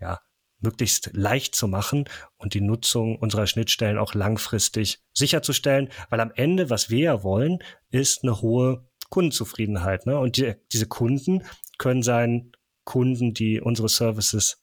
ja, 0.00 0.20
möglichst 0.58 1.10
leicht 1.12 1.54
zu 1.54 1.68
machen 1.68 2.04
und 2.36 2.54
die 2.54 2.60
Nutzung 2.60 3.16
unserer 3.16 3.46
Schnittstellen 3.46 3.98
auch 3.98 4.14
langfristig 4.14 5.00
sicherzustellen, 5.12 5.88
weil 6.10 6.20
am 6.20 6.32
Ende, 6.34 6.70
was 6.70 6.90
wir 6.90 7.00
ja 7.00 7.22
wollen, 7.22 7.58
ist 7.90 8.22
eine 8.22 8.40
hohe 8.40 8.88
Kundenzufriedenheit. 9.10 10.06
Ne? 10.06 10.18
Und 10.18 10.36
die, 10.36 10.54
diese 10.72 10.86
Kunden 10.86 11.44
können 11.78 12.02
sein 12.02 12.52
Kunden, 12.84 13.34
die 13.34 13.60
unsere 13.60 13.88
Services 13.88 14.62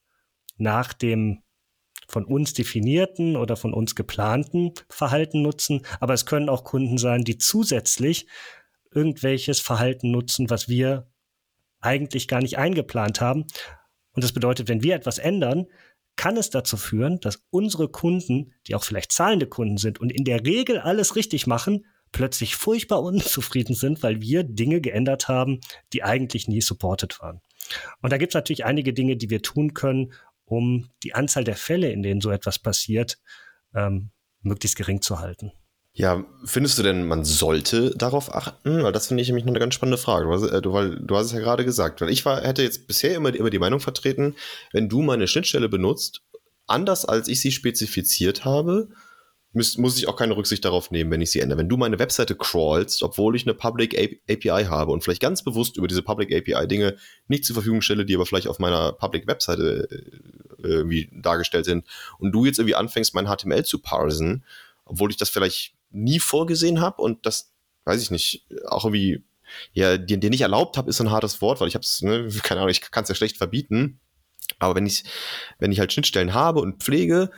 nach 0.58 0.94
dem 0.94 1.44
von 2.08 2.26
uns 2.26 2.54
definierten 2.54 3.38
oder 3.38 3.56
von 3.56 3.74
uns 3.74 3.96
geplanten 3.96 4.74
Verhalten 4.90 5.42
nutzen, 5.42 5.86
aber 6.02 6.14
es 6.14 6.26
können 6.26 6.50
auch 6.50 6.66
Kunden 6.66 6.98
sein, 6.98 7.24
die 7.24 7.38
zusätzlich 7.38 8.28
irgendwelches 8.94 9.60
Verhalten 9.60 10.12
nutzen, 10.12 10.50
was 10.50 10.68
wir 10.68 11.08
eigentlich 11.80 12.28
gar 12.28 12.42
nicht 12.42 12.58
eingeplant 12.58 13.22
haben. 13.22 13.46
Und 14.14 14.24
das 14.24 14.34
bedeutet, 14.34 14.68
wenn 14.68 14.84
wir 14.84 14.96
etwas 14.96 15.18
ändern, 15.18 15.68
kann 16.16 16.38
es 16.38 16.50
dazu 16.50 16.78
führen, 16.78 17.20
dass 17.20 17.44
unsere 17.50 17.90
Kunden, 17.90 18.54
die 18.68 18.76
auch 18.76 18.84
vielleicht 18.84 19.12
zahlende 19.12 19.48
Kunden 19.48 19.78
sind 19.78 20.00
und 20.00 20.12
in 20.12 20.26
der 20.26 20.46
Regel 20.46 20.78
alles 20.78 21.16
richtig 21.16 21.48
machen, 21.48 21.86
plötzlich 22.12 22.56
furchtbar 22.56 23.02
unzufrieden 23.04 23.76
sind, 23.76 24.04
weil 24.04 24.22
wir 24.22 24.44
Dinge 24.44 24.82
geändert 24.82 25.28
haben, 25.28 25.60
die 25.94 26.04
eigentlich 26.04 26.48
nie 26.48 26.62
supported 26.62 27.20
waren. 27.22 27.42
Und 28.02 28.12
da 28.12 28.18
gibt 28.18 28.32
es 28.32 28.36
natürlich 28.36 28.66
einige 28.66 28.94
Dinge, 28.94 29.16
die 29.16 29.30
wir 29.30 29.42
tun 29.42 29.74
können, 29.74 30.14
um 30.46 30.90
die 31.04 31.14
Anzahl 31.14 31.46
der 31.46 31.56
Fälle, 31.56 31.92
in 31.92 32.04
denen 32.04 32.20
so 32.20 32.30
etwas 32.30 32.60
passiert, 32.60 33.18
ähm, 33.74 34.12
möglichst 34.42 34.78
gering 34.78 35.02
zu 35.02 35.20
halten. 35.20 35.54
Ja, 35.94 36.24
findest 36.46 36.78
du 36.78 36.84
denn, 36.84 37.06
man 37.06 37.26
sollte 37.26 37.96
darauf 37.98 38.34
achten? 38.34 38.82
Weil 38.82 38.94
das 38.94 39.08
finde 39.08 39.24
ich 39.24 39.28
nämlich 39.28 39.46
eine 39.46 39.60
ganz 39.60 39.74
spannende 39.74 39.98
Frage. 39.98 40.26
Du 40.26 40.32
hast, 40.32 40.44
äh, 40.44 40.62
du, 40.62 40.72
weil, 40.72 40.96
du 40.96 41.18
hast 41.18 41.28
es 41.28 41.32
ja 41.34 41.40
gerade 41.40 41.66
gesagt. 41.66 42.00
Weil 42.00 42.10
ich 42.10 42.24
war, 42.26 42.42
hätte 42.42 42.64
jetzt 42.64 42.88
bisher 42.88 43.16
immer, 43.16 43.34
immer 43.36 43.50
die 43.50 43.60
Meinung 43.60 43.82
vertreten, 43.82 44.36
wenn 44.72 44.88
du 44.88 45.02
meine 45.02 45.28
Schnittstelle 45.28 45.68
benutzt, 45.68 46.22
anders 46.66 47.04
als 47.04 47.28
ich 47.28 47.42
sie 47.42 47.52
spezifiziert 47.52 48.46
habe, 48.46 48.88
muss, 49.54 49.78
muss 49.78 49.98
ich 49.98 50.08
auch 50.08 50.16
keine 50.16 50.38
Rücksicht 50.38 50.64
darauf 50.64 50.92
nehmen, 50.92 51.12
wenn 51.12 51.20
ich 51.20 51.32
sie 51.32 51.42
ändere. 51.42 51.60
Wenn 51.60 51.68
du 51.68 51.76
meine 51.76 52.00
Webseite 52.00 52.36
crawlst, 52.36 53.04
obwohl 53.04 53.36
ich 53.36 53.46
eine 53.46 53.54
Public 53.54 53.98
API 54.30 54.66
habe 54.66 54.94
und 54.94 55.04
vielleicht 55.04 55.22
ganz 55.22 55.44
bewusst 55.44 55.76
über 55.76 55.88
diese 55.88 56.04
Public 56.04 56.34
API 56.34 56.68
Dinge 56.68 56.96
nicht 57.28 57.44
zur 57.44 57.56
Verfügung 57.56 57.82
stelle, 57.82 58.06
die 58.06 58.16
aber 58.16 58.26
vielleicht 58.26 58.48
auf 58.48 58.60
meiner 58.60 58.94
Public 58.94 59.28
Webseite 59.28 59.90
äh, 59.92 60.68
irgendwie 60.68 61.10
dargestellt 61.22 61.66
sind 61.66 61.86
und 62.20 62.32
du 62.32 62.46
jetzt 62.46 62.60
irgendwie 62.60 62.76
anfängst, 62.76 63.14
mein 63.14 63.28
HTML 63.28 63.66
zu 63.66 63.80
parsen, 63.80 64.46
obwohl 64.86 65.12
ich 65.12 65.18
das 65.18 65.30
vielleicht 65.30 65.74
nie 65.92 66.20
vorgesehen 66.20 66.82
habe 66.82 67.02
und 67.02 67.26
das, 67.26 67.52
weiß 67.86 68.02
ich 68.02 68.12
nicht, 68.12 68.46
auch 68.68 68.86
irgendwie, 68.86 69.24
ja, 69.74 69.98
dir, 69.98 70.18
dir 70.18 70.30
nicht 70.30 70.42
erlaubt 70.42 70.78
habe, 70.78 70.90
ist 70.90 70.98
so 70.98 71.04
ein 71.04 71.12
hartes 71.12 71.42
Wort, 71.42 71.60
weil 71.60 71.68
ich 71.68 71.76
habe 71.76 71.84
es, 71.84 72.02
ne, 72.02 72.28
keine 72.44 72.62
Ahnung, 72.62 72.72
ich 72.72 72.82
kann 72.82 73.04
es 73.04 73.10
ja 73.10 73.16
schlecht 73.16 73.38
verbieten. 73.38 74.00
Aber 74.60 74.76
wenn 74.76 74.86
ich, 74.86 75.04
wenn 75.60 75.72
ich 75.72 75.80
halt 75.80 75.94
Schnittstellen 75.94 76.34
habe 76.34 76.60
und 76.60 76.84
pflege 76.84 77.32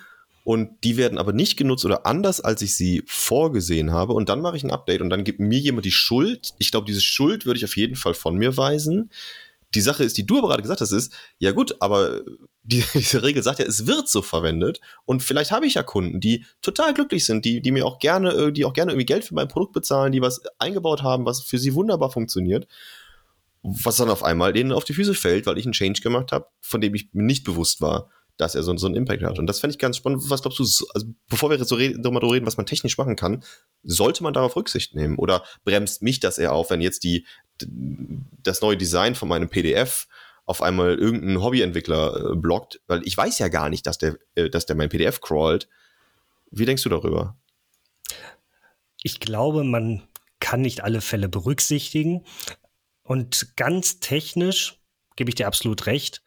und 0.44 0.84
die 0.84 0.98
werden 0.98 1.18
aber 1.18 1.32
nicht 1.32 1.58
genutzt 1.58 1.86
oder 1.86 2.06
anders, 2.06 2.42
als 2.42 2.62
ich 2.62 2.76
sie 2.76 3.04
vorgesehen 3.06 3.92
habe 3.92 4.14
und 4.14 4.30
dann 4.30 4.42
mache 4.42 4.58
ich 4.58 4.64
ein 4.64 4.72
Update 4.72 5.02
und 5.02 5.10
dann 5.10 5.24
gibt 5.24 5.40
mir 5.40 5.60
jemand 5.60 5.86
die 5.86 5.92
Schuld. 5.92 6.54
Ich 6.58 6.72
glaube, 6.72 6.88
diese 6.88 7.02
Schuld 7.02 7.46
würde 7.46 7.58
ich 7.58 7.66
auf 7.66 7.78
jeden 7.78 7.96
Fall 7.96 8.14
von 8.14 8.36
mir 8.36 8.58
weisen. 8.58 9.10
Die 9.76 9.82
Sache 9.82 10.04
ist, 10.04 10.18
die 10.18 10.26
du 10.26 10.38
aber 10.38 10.48
gerade 10.50 10.62
gesagt 10.62 10.82
hast, 10.82 10.92
ist, 10.92 11.14
ja 11.40 11.52
gut, 11.52 11.76
aber 11.80 12.22
die, 12.64 12.84
diese 12.94 13.24
Regel 13.24 13.44
sagt 13.44 13.60
ja, 13.60 13.66
es 13.66 13.88
wird 13.88 14.08
so 14.08 14.22
verwendet. 14.22 14.82
Und 15.06 15.24
vielleicht 15.24 15.52
habe 15.52 15.66
ich 15.66 15.76
ja 15.76 15.84
Kunden, 15.84 16.20
die 16.20 16.46
total 16.62 16.94
glücklich 16.94 17.26
sind, 17.26 17.46
die, 17.46 17.62
die 17.62 17.72
mir 17.72 17.86
auch 17.86 18.00
gerne, 18.00 18.32
äh, 18.32 18.52
die 18.52 18.66
auch 18.66 18.74
gerne 18.74 18.92
irgendwie 18.92 19.06
Geld 19.06 19.26
für 19.26 19.36
mein 19.36 19.48
Produkt 19.48 19.74
bezahlen, 19.74 20.12
die 20.12 20.22
was 20.22 20.42
eingebaut 20.60 21.04
haben, 21.04 21.26
was 21.26 21.42
für 21.42 21.58
sie 21.58 21.74
wunderbar 21.74 22.12
funktioniert. 22.12 22.68
Was 23.62 23.96
dann 23.96 24.10
auf 24.10 24.24
einmal 24.24 24.52
denen 24.52 24.74
auf 24.74 24.84
die 24.84 24.94
Füße 24.94 25.14
fällt, 25.14 25.46
weil 25.46 25.58
ich 25.58 25.66
einen 25.66 25.74
Change 25.74 26.02
gemacht 26.02 26.34
habe, 26.34 26.48
von 26.60 26.82
dem 26.82 26.94
ich 26.96 27.10
mir 27.14 27.24
nicht 27.24 27.46
bewusst 27.46 27.80
war, 27.80 28.10
dass 28.38 28.56
er 28.56 28.64
so, 28.64 28.76
so 28.78 28.88
einen 28.88 28.96
Impact 28.96 29.24
hat. 29.24 29.40
Und 29.40 29.48
das 29.48 29.60
fände 29.60 29.74
ich 29.74 29.80
ganz 29.80 29.98
spannend. 29.98 30.24
Was 30.30 30.42
glaubst 30.42 30.60
du, 30.60 30.64
also 30.64 31.08
bevor 31.30 31.50
wir 31.50 31.64
so 31.64 31.76
reden, 31.76 32.02
darüber 32.02 32.32
reden, 32.32 32.46
was 32.46 32.58
man 32.58 32.66
technisch 32.66 32.98
machen 32.98 33.16
kann, 33.16 33.44
sollte 33.84 34.24
man 34.24 34.34
darauf 34.34 34.56
Rücksicht 34.56 34.96
nehmen? 34.96 35.18
Oder 35.18 35.44
bremst 35.64 36.02
mich 36.02 36.20
das 36.20 36.38
eher 36.38 36.54
auf, 36.54 36.70
wenn 36.70 36.82
jetzt 36.82 37.04
die, 37.04 37.26
das 37.60 38.62
neue 38.62 38.78
Design 38.78 39.16
von 39.16 39.30
meinem 39.30 39.50
PDF 39.50 40.08
auf 40.46 40.62
einmal 40.62 40.96
irgendein 40.96 41.42
Hobbyentwickler 41.42 42.32
äh, 42.32 42.36
blockt, 42.36 42.82
weil 42.88 43.02
ich 43.06 43.16
weiß 43.16 43.40
ja 43.40 43.48
gar 43.48 43.70
nicht, 43.70 43.88
dass 43.88 43.98
der, 43.98 44.18
äh, 44.36 44.50
dass 44.50 44.66
der 44.66 44.76
mein 44.76 44.90
PDF 44.90 45.22
crawlt. 45.22 45.70
Wie 46.52 46.66
denkst 46.66 46.84
du 46.84 46.90
darüber? 46.90 47.38
Ich 49.02 49.20
glaube, 49.20 49.64
man 49.64 50.04
kann 50.40 50.62
nicht 50.62 50.84
alle 50.84 51.02
Fälle 51.02 51.30
berücksichtigen. 51.30 52.26
Und 53.04 53.56
ganz 53.56 54.00
technisch 54.00 54.80
gebe 55.16 55.30
ich 55.30 55.36
dir 55.36 55.48
absolut 55.48 55.86
recht. 55.86 56.24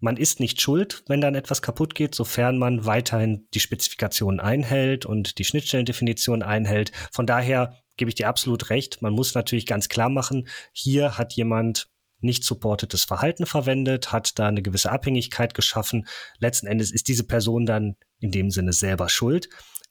Man 0.00 0.16
ist 0.16 0.38
nicht 0.38 0.60
schuld, 0.60 1.02
wenn 1.08 1.20
dann 1.20 1.34
etwas 1.34 1.60
kaputt 1.60 1.94
geht, 1.94 2.14
sofern 2.14 2.58
man 2.58 2.86
weiterhin 2.86 3.48
die 3.54 3.60
Spezifikationen 3.60 4.38
einhält 4.38 5.06
und 5.06 5.38
die 5.38 5.44
Schnittstellendefinition 5.44 6.42
einhält. 6.42 6.92
Von 7.10 7.26
daher 7.26 7.76
gebe 7.96 8.08
ich 8.08 8.14
dir 8.14 8.28
absolut 8.28 8.70
recht. 8.70 9.02
Man 9.02 9.12
muss 9.12 9.34
natürlich 9.34 9.66
ganz 9.66 9.88
klar 9.88 10.08
machen, 10.08 10.48
hier 10.72 11.18
hat 11.18 11.32
jemand 11.34 11.88
nicht 12.20 12.44
supportetes 12.44 13.04
Verhalten 13.04 13.46
verwendet, 13.46 14.12
hat 14.12 14.38
da 14.38 14.48
eine 14.48 14.62
gewisse 14.62 14.90
Abhängigkeit 14.90 15.54
geschaffen. 15.54 16.06
Letzten 16.38 16.66
Endes 16.66 16.90
ist 16.90 17.08
diese 17.08 17.24
Person 17.24 17.66
dann 17.66 17.96
in 18.18 18.30
dem 18.30 18.50
Sinne 18.50 18.72
selber 18.72 19.08
schuld. 19.08 19.48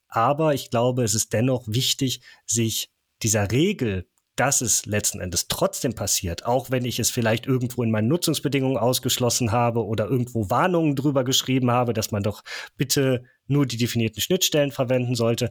Aber 0.10 0.54
ich 0.54 0.70
glaube, 0.70 1.04
es 1.04 1.14
ist 1.14 1.34
dennoch 1.34 1.68
wichtig, 1.68 2.22
sich 2.46 2.92
dieser 3.24 3.52
Regel, 3.52 4.08
dass 4.38 4.62
es 4.62 4.86
letzten 4.86 5.20
Endes 5.20 5.50
trotzdem 5.50 5.94
passiert, 5.94 6.46
auch 6.46 6.72
wenn 6.72 6.86
ich 6.86 7.00
es 7.00 7.10
vielleicht 7.10 7.46
irgendwo 7.46 7.84
in 7.84 7.92
meinen 7.92 8.08
Nutzungsbedingungen 8.08 8.78
ausgeschlossen 8.78 9.52
habe 9.52 9.86
oder 9.86 10.08
irgendwo 10.08 10.50
Warnungen 10.50 10.96
drüber 10.96 11.26
geschrieben 11.26 11.72
habe, 11.72 11.94
dass 11.94 12.12
man 12.12 12.24
doch 12.24 12.44
bitte 12.78 13.26
nur 13.48 13.66
die 13.66 13.78
definierten 13.78 14.22
Schnittstellen 14.22 14.72
verwenden 14.72 15.16
sollte. 15.16 15.50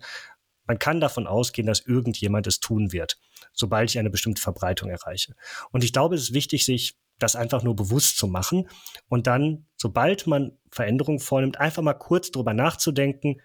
Man 0.67 0.79
kann 0.79 1.01
davon 1.01 1.27
ausgehen, 1.27 1.67
dass 1.67 1.81
irgendjemand 1.81 2.47
es 2.47 2.61
tun 2.61 2.93
wird 2.93 3.19
sobald 3.57 3.91
ich 3.91 3.99
eine 3.99 4.11
bestimmte 4.11 4.41
Verbreitung 4.41 4.91
erreiche. 4.91 5.35
Und 5.73 5.83
ich 5.83 5.93
glaube, 5.93 6.15
es 6.15 6.23
ist 6.23 6.35
wichtig, 6.35 6.65
sich 6.65 6.97
das 7.19 7.35
einfach 7.35 7.63
nur 7.63 7.75
bewusst 7.75 8.19
zu 8.19 8.29
machen 8.29 8.69
und 9.09 9.27
dann, 9.27 9.67
sobald 9.77 10.27
man 10.27 10.53
Veränderungen 10.71 11.19
vornimmt, 11.19 11.59
einfach 11.59 11.83
mal 11.83 11.95
kurz 11.95 12.31
drüber 12.31 12.53
nachzudenken, 12.53 13.41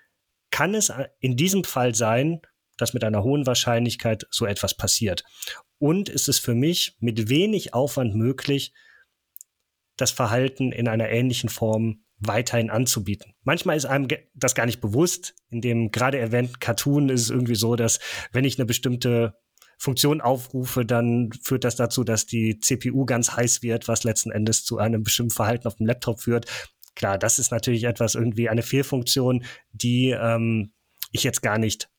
kann 0.52 0.76
es 0.76 0.92
in 1.20 1.38
diesem 1.38 1.64
Fall 1.64 1.96
sein, 1.96 2.42
dass 2.82 2.94
mit 2.94 3.04
einer 3.04 3.24
hohen 3.24 3.46
Wahrscheinlichkeit 3.46 4.26
so 4.32 4.46
etwas 4.46 4.76
passiert. 4.76 5.24
Und 5.78 6.10
ist 6.10 6.28
es 6.28 6.40
für 6.40 6.56
mich 6.56 6.96
mit 7.00 7.30
wenig 7.30 7.74
Aufwand 7.74 8.16
möglich, 8.16 8.74
das 9.98 10.12
Verhalten 10.12 10.72
in 10.72 10.88
einer 10.88 11.10
ähnlichen 11.10 11.50
Form 11.50 12.04
weiterhin 12.18 12.70
anzubieten. 12.70 13.34
Manchmal 13.44 13.78
ist 13.78 13.86
einem 13.86 14.08
das 14.34 14.56
gar 14.56 14.66
nicht 14.66 14.82
bewusst. 14.82 15.36
In 15.50 15.62
dem 15.62 15.92
gerade 15.92 16.20
erwähnten 16.20 16.60
Cartoon 16.60 17.10
ist 17.10 17.22
es 17.22 17.30
irgendwie 17.30 17.56
so, 17.56 17.76
dass 17.76 18.00
wenn 18.32 18.46
ich 18.46 18.58
eine 18.58 18.66
bestimmte 18.66 19.36
Funktion 19.78 20.22
aufrufe, 20.22 20.86
dann 20.86 21.32
führt 21.44 21.64
das 21.64 21.76
dazu, 21.76 22.04
dass 22.04 22.28
die 22.28 22.60
CPU 22.60 23.06
ganz 23.06 23.36
heiß 23.36 23.64
wird, 23.64 23.88
was 23.88 24.04
letzten 24.04 24.32
Endes 24.32 24.64
zu 24.64 24.78
einem 24.78 25.04
bestimmten 25.04 25.34
Verhalten 25.34 25.68
auf 25.68 25.76
dem 25.76 25.88
Laptop 25.88 26.22
führt. 26.22 26.46
Klar, 26.96 27.18
das 27.18 27.40
ist 27.40 27.52
natürlich 27.52 27.86
etwas 27.86 28.14
irgendwie 28.14 28.50
eine 28.50 28.62
Fehlfunktion, 28.62 29.44
die 29.72 30.12
ähm, 30.12 30.74
ich 31.12 31.24
jetzt 31.24 31.42
gar 31.42 31.58
nicht 31.58 31.90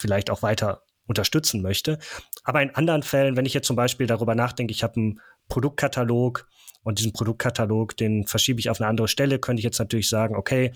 vielleicht 0.00 0.30
auch 0.30 0.42
weiter 0.42 0.82
unterstützen 1.06 1.60
möchte. 1.60 1.98
Aber 2.44 2.62
in 2.62 2.74
anderen 2.74 3.02
Fällen, 3.02 3.36
wenn 3.36 3.46
ich 3.46 3.54
jetzt 3.54 3.66
zum 3.66 3.76
Beispiel 3.76 4.06
darüber 4.06 4.34
nachdenke, 4.34 4.72
ich 4.72 4.82
habe 4.82 4.96
einen 4.96 5.20
Produktkatalog 5.48 6.48
und 6.82 6.98
diesen 6.98 7.12
Produktkatalog, 7.12 7.96
den 7.96 8.26
verschiebe 8.26 8.60
ich 8.60 8.70
auf 8.70 8.80
eine 8.80 8.88
andere 8.88 9.08
Stelle, 9.08 9.38
könnte 9.38 9.60
ich 9.60 9.64
jetzt 9.64 9.78
natürlich 9.78 10.08
sagen, 10.08 10.36
okay, 10.36 10.72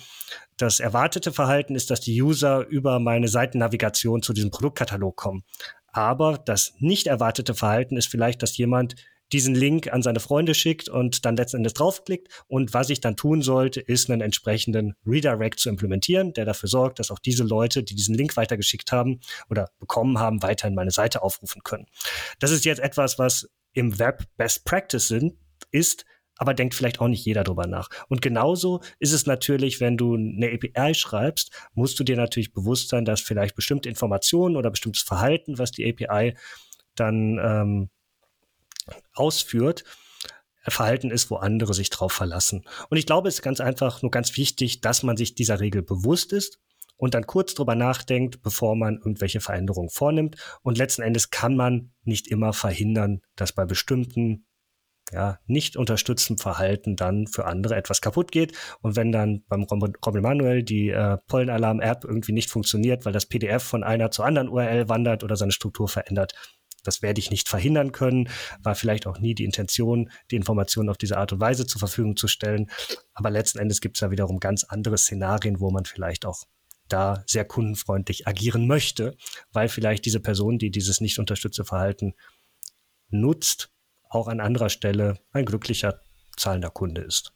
das 0.57 0.81
erwartete 0.81 1.33
Verhalten 1.33 1.75
ist, 1.75 1.91
dass 1.91 2.01
die 2.01 2.21
User 2.21 2.67
über 2.67 2.99
meine 2.99 3.29
Seitennavigation 3.29 4.23
zu 4.23 4.33
diesem 4.33 4.51
Produktkatalog 4.51 5.17
kommen. 5.17 5.45
Aber 5.93 6.39
das 6.39 6.75
nicht 6.79 7.07
erwartete 7.07 7.55
Verhalten 7.55 7.97
ist 7.97 8.09
vielleicht, 8.09 8.43
dass 8.43 8.57
jemand 8.57 8.97
diesen 9.33 9.55
Link 9.55 9.93
an 9.93 10.03
seine 10.03 10.21
Freunde 10.21 10.55
schickt 10.55 10.89
und 10.89 11.25
dann 11.25 11.37
letzten 11.37 11.59
Endes 11.59 11.75
draufklickt. 11.75 12.29
Und 12.47 12.75
was 12.75 12.91
ich 12.91 13.01
dann 13.01 13.17
tun 13.17 13.43
sollte, 13.43 13.81
ist 13.81 14.11
einen 14.11 14.21
entsprechenden 14.21 14.95
Redirect 15.07 15.59
zu 15.59 15.69
implementieren, 15.69 16.33
der 16.33 16.45
dafür 16.45 16.69
sorgt, 16.69 16.99
dass 16.99 17.11
auch 17.11 17.19
diese 17.19 17.45
Leute, 17.45 17.83
die 17.83 17.95
diesen 17.95 18.15
Link 18.15 18.37
weitergeschickt 18.37 18.93
haben 18.93 19.21
oder 19.51 19.71
bekommen 19.81 20.19
haben, 20.19 20.43
weiterhin 20.43 20.75
meine 20.75 20.91
Seite 20.91 21.23
aufrufen 21.23 21.63
können. 21.63 21.87
Das 22.39 22.51
ist 22.51 22.65
jetzt 22.65 22.81
etwas, 22.81 23.19
was 23.19 23.49
im 23.73 23.99
Web 23.99 24.25
Best 24.37 24.65
Practice 24.65 25.09
sind, 25.09 25.35
ist, 25.71 26.05
aber 26.37 26.55
denkt 26.55 26.75
vielleicht 26.75 27.01
auch 27.01 27.09
nicht 27.09 27.25
jeder 27.25 27.45
drüber 27.45 27.67
nach. 27.67 27.89
Und 28.09 28.23
genauso 28.23 28.81
ist 28.99 29.13
es 29.13 29.27
natürlich, 29.27 29.81
wenn 29.81 29.97
du 29.97 30.15
eine 30.15 30.53
API 30.53 30.95
schreibst, 30.95 31.51
musst 31.75 31.99
du 31.99 32.05
dir 32.05 32.17
natürlich 32.17 32.53
bewusst 32.53 32.89
sein, 32.89 33.05
dass 33.05 33.21
vielleicht 33.21 33.55
bestimmte 33.55 33.89
Informationen 33.89 34.57
oder 34.57 34.71
bestimmtes 34.71 35.03
Verhalten, 35.03 35.59
was 35.59 35.71
die 35.71 35.89
API 35.89 36.35
dann 36.97 37.39
ähm, 37.43 37.91
ausführt, 39.15 39.85
Verhalten 40.67 41.11
ist, 41.11 41.31
wo 41.31 41.37
andere 41.37 41.75
sich 41.75 41.91
drauf 41.91 42.13
verlassen. 42.13 42.65
Und 42.89 42.97
ich 42.97 43.07
glaube, 43.07 43.29
es 43.29 43.35
ist 43.35 43.43
ganz 43.43 43.61
einfach 43.61 44.03
nur 44.03 44.11
ganz 44.11 44.37
wichtig, 44.37 44.81
dass 44.81 45.03
man 45.03 45.17
sich 45.17 45.35
dieser 45.35 45.61
Regel 45.61 45.83
bewusst 45.83 46.33
ist 46.33 46.59
und 46.97 47.15
dann 47.15 47.27
kurz 47.27 47.55
drüber 47.55 47.75
nachdenkt, 47.75 48.43
bevor 48.43 48.77
man 48.77 48.97
irgendwelche 48.97 49.41
Veränderungen 49.41 49.91
vornimmt. 49.91 50.37
Und 50.63 50.79
letzten 50.79 51.03
Endes 51.03 51.31
kann 51.31 51.55
man 51.55 51.93
nicht 52.05 52.29
immer 52.29 52.53
verhindern, 52.53 53.21
dass 53.37 53.53
bei 53.53 53.67
bestimmten 53.67 54.47
ja, 55.13 55.39
nicht 55.47 55.77
unterstütztem 55.77 56.39
Verhalten 56.39 56.97
dann 56.97 57.27
für 57.27 57.45
andere 57.45 57.77
etwas 57.77 58.01
kaputt 58.01 58.33
geht. 58.33 58.57
Und 58.81 58.97
wenn 58.97 59.13
dann 59.13 59.45
beim 59.49 59.65
Robin 59.65 60.23
Manuel 60.23 60.63
die 60.63 60.89
äh, 60.89 61.19
Pollenalarm-App 61.27 62.05
irgendwie 62.05 62.33
nicht 62.33 62.51
funktioniert, 62.51 63.05
weil 63.05 63.13
das 63.13 63.27
PDF 63.27 63.63
von 63.63 63.85
einer 63.85 64.11
zur 64.11 64.25
anderen 64.25 64.49
URL 64.49 64.89
wandert 64.89 65.23
oder 65.23 65.37
seine 65.37 65.53
Struktur 65.53 65.89
verändert, 65.89 66.35
das 66.85 67.03
werde 67.03 67.19
ich 67.19 67.31
nicht 67.31 67.49
verhindern 67.49 67.93
können, 67.93 68.29
war 68.63 68.75
vielleicht 68.75 69.07
auch 69.07 69.19
nie 69.19 69.35
die 69.35 69.45
Intention, 69.45 70.11
die 70.31 70.37
Informationen 70.37 70.89
auf 70.89 70.99
diese 70.99 71.19
Art 71.19 71.33
und 71.33 71.41
Weise 71.41 71.67
zur 71.67 71.81
Verfügung 71.81 72.17
zu 72.17 72.29
stellen. 72.29 72.71
Aber 73.15 73.31
letzten 73.31 73.59
Endes 73.59 73.81
gibt 73.81 73.97
es 73.97 74.01
da 74.01 74.11
wiederum 74.11 74.39
ganz 74.39 74.65
andere 74.65 74.99
Szenarien, 74.99 75.61
wo 75.61 75.71
man 75.71 75.85
vielleicht 75.85 76.27
auch 76.27 76.45
da 76.89 77.25
sehr 77.27 77.45
kundenfreundlich 77.45 78.27
agieren 78.27 78.67
möchte, 78.67 79.17
weil 79.53 79.69
vielleicht 79.69 80.05
diese 80.05 80.21
Person, 80.21 80.59
die 80.59 80.71
dieses 80.71 81.01
nicht 81.01 81.19
unterstützte 81.19 81.65
Verhalten 81.65 82.15
nutzt, 83.09 83.71
auch 84.09 84.29
an 84.29 84.41
anderer 84.41 84.69
Stelle 84.69 85.19
ein 85.33 85.45
glücklicher 85.45 86.01
zahlender 86.37 86.71
Kunde 86.71 87.03
ist. 87.03 87.33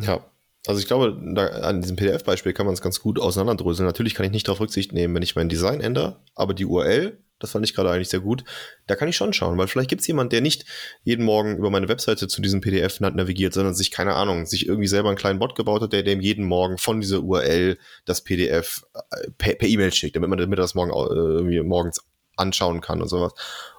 Ja, 0.00 0.24
also 0.66 0.80
ich 0.80 0.86
glaube, 0.86 1.20
da, 1.34 1.46
an 1.46 1.82
diesem 1.82 1.96
PDF-Beispiel 1.96 2.52
kann 2.52 2.66
man 2.66 2.74
es 2.74 2.80
ganz 2.80 3.00
gut 3.00 3.18
auseinanderdröseln. 3.18 3.86
Natürlich 3.86 4.14
kann 4.14 4.26
ich 4.26 4.32
nicht 4.32 4.48
darauf 4.48 4.60
Rücksicht 4.60 4.92
nehmen, 4.92 5.14
wenn 5.14 5.22
ich 5.22 5.36
mein 5.36 5.48
Design 5.48 5.80
ändere, 5.80 6.22
aber 6.34 6.54
die 6.54 6.64
URL 6.64 7.18
das 7.44 7.52
fand 7.52 7.64
ich 7.64 7.74
gerade 7.74 7.90
eigentlich 7.90 8.08
sehr 8.08 8.20
gut. 8.20 8.42
Da 8.86 8.96
kann 8.96 9.08
ich 9.08 9.16
schon 9.16 9.32
schauen, 9.32 9.58
weil 9.58 9.68
vielleicht 9.68 9.90
gibt 9.90 10.00
es 10.00 10.06
jemanden, 10.06 10.30
der 10.30 10.40
nicht 10.40 10.64
jeden 11.02 11.24
Morgen 11.24 11.56
über 11.56 11.70
meine 11.70 11.88
Webseite 11.88 12.26
zu 12.26 12.40
diesem 12.40 12.60
PDF 12.60 13.00
navigiert, 13.00 13.52
sondern 13.52 13.74
sich, 13.74 13.90
keine 13.90 14.14
Ahnung, 14.14 14.46
sich 14.46 14.66
irgendwie 14.66 14.88
selber 14.88 15.10
einen 15.10 15.18
kleinen 15.18 15.38
Bot 15.38 15.54
gebaut 15.54 15.82
hat, 15.82 15.92
der 15.92 16.02
dem 16.02 16.20
jeden 16.20 16.44
Morgen 16.44 16.78
von 16.78 17.00
dieser 17.00 17.22
URL 17.22 17.78
das 18.06 18.24
PDF 18.24 18.84
äh, 19.10 19.30
per 19.54 19.68
E-Mail 19.68 19.88
e 19.88 19.92
schickt, 19.92 20.16
damit 20.16 20.30
man 20.30 20.38
damit 20.38 20.58
das 20.58 20.74
morgen 20.74 20.90
äh, 20.90 21.14
irgendwie 21.14 21.60
morgens 21.60 22.00
anschauen 22.36 22.80
kann 22.80 23.02
und 23.02 23.08
sowas. 23.08 23.32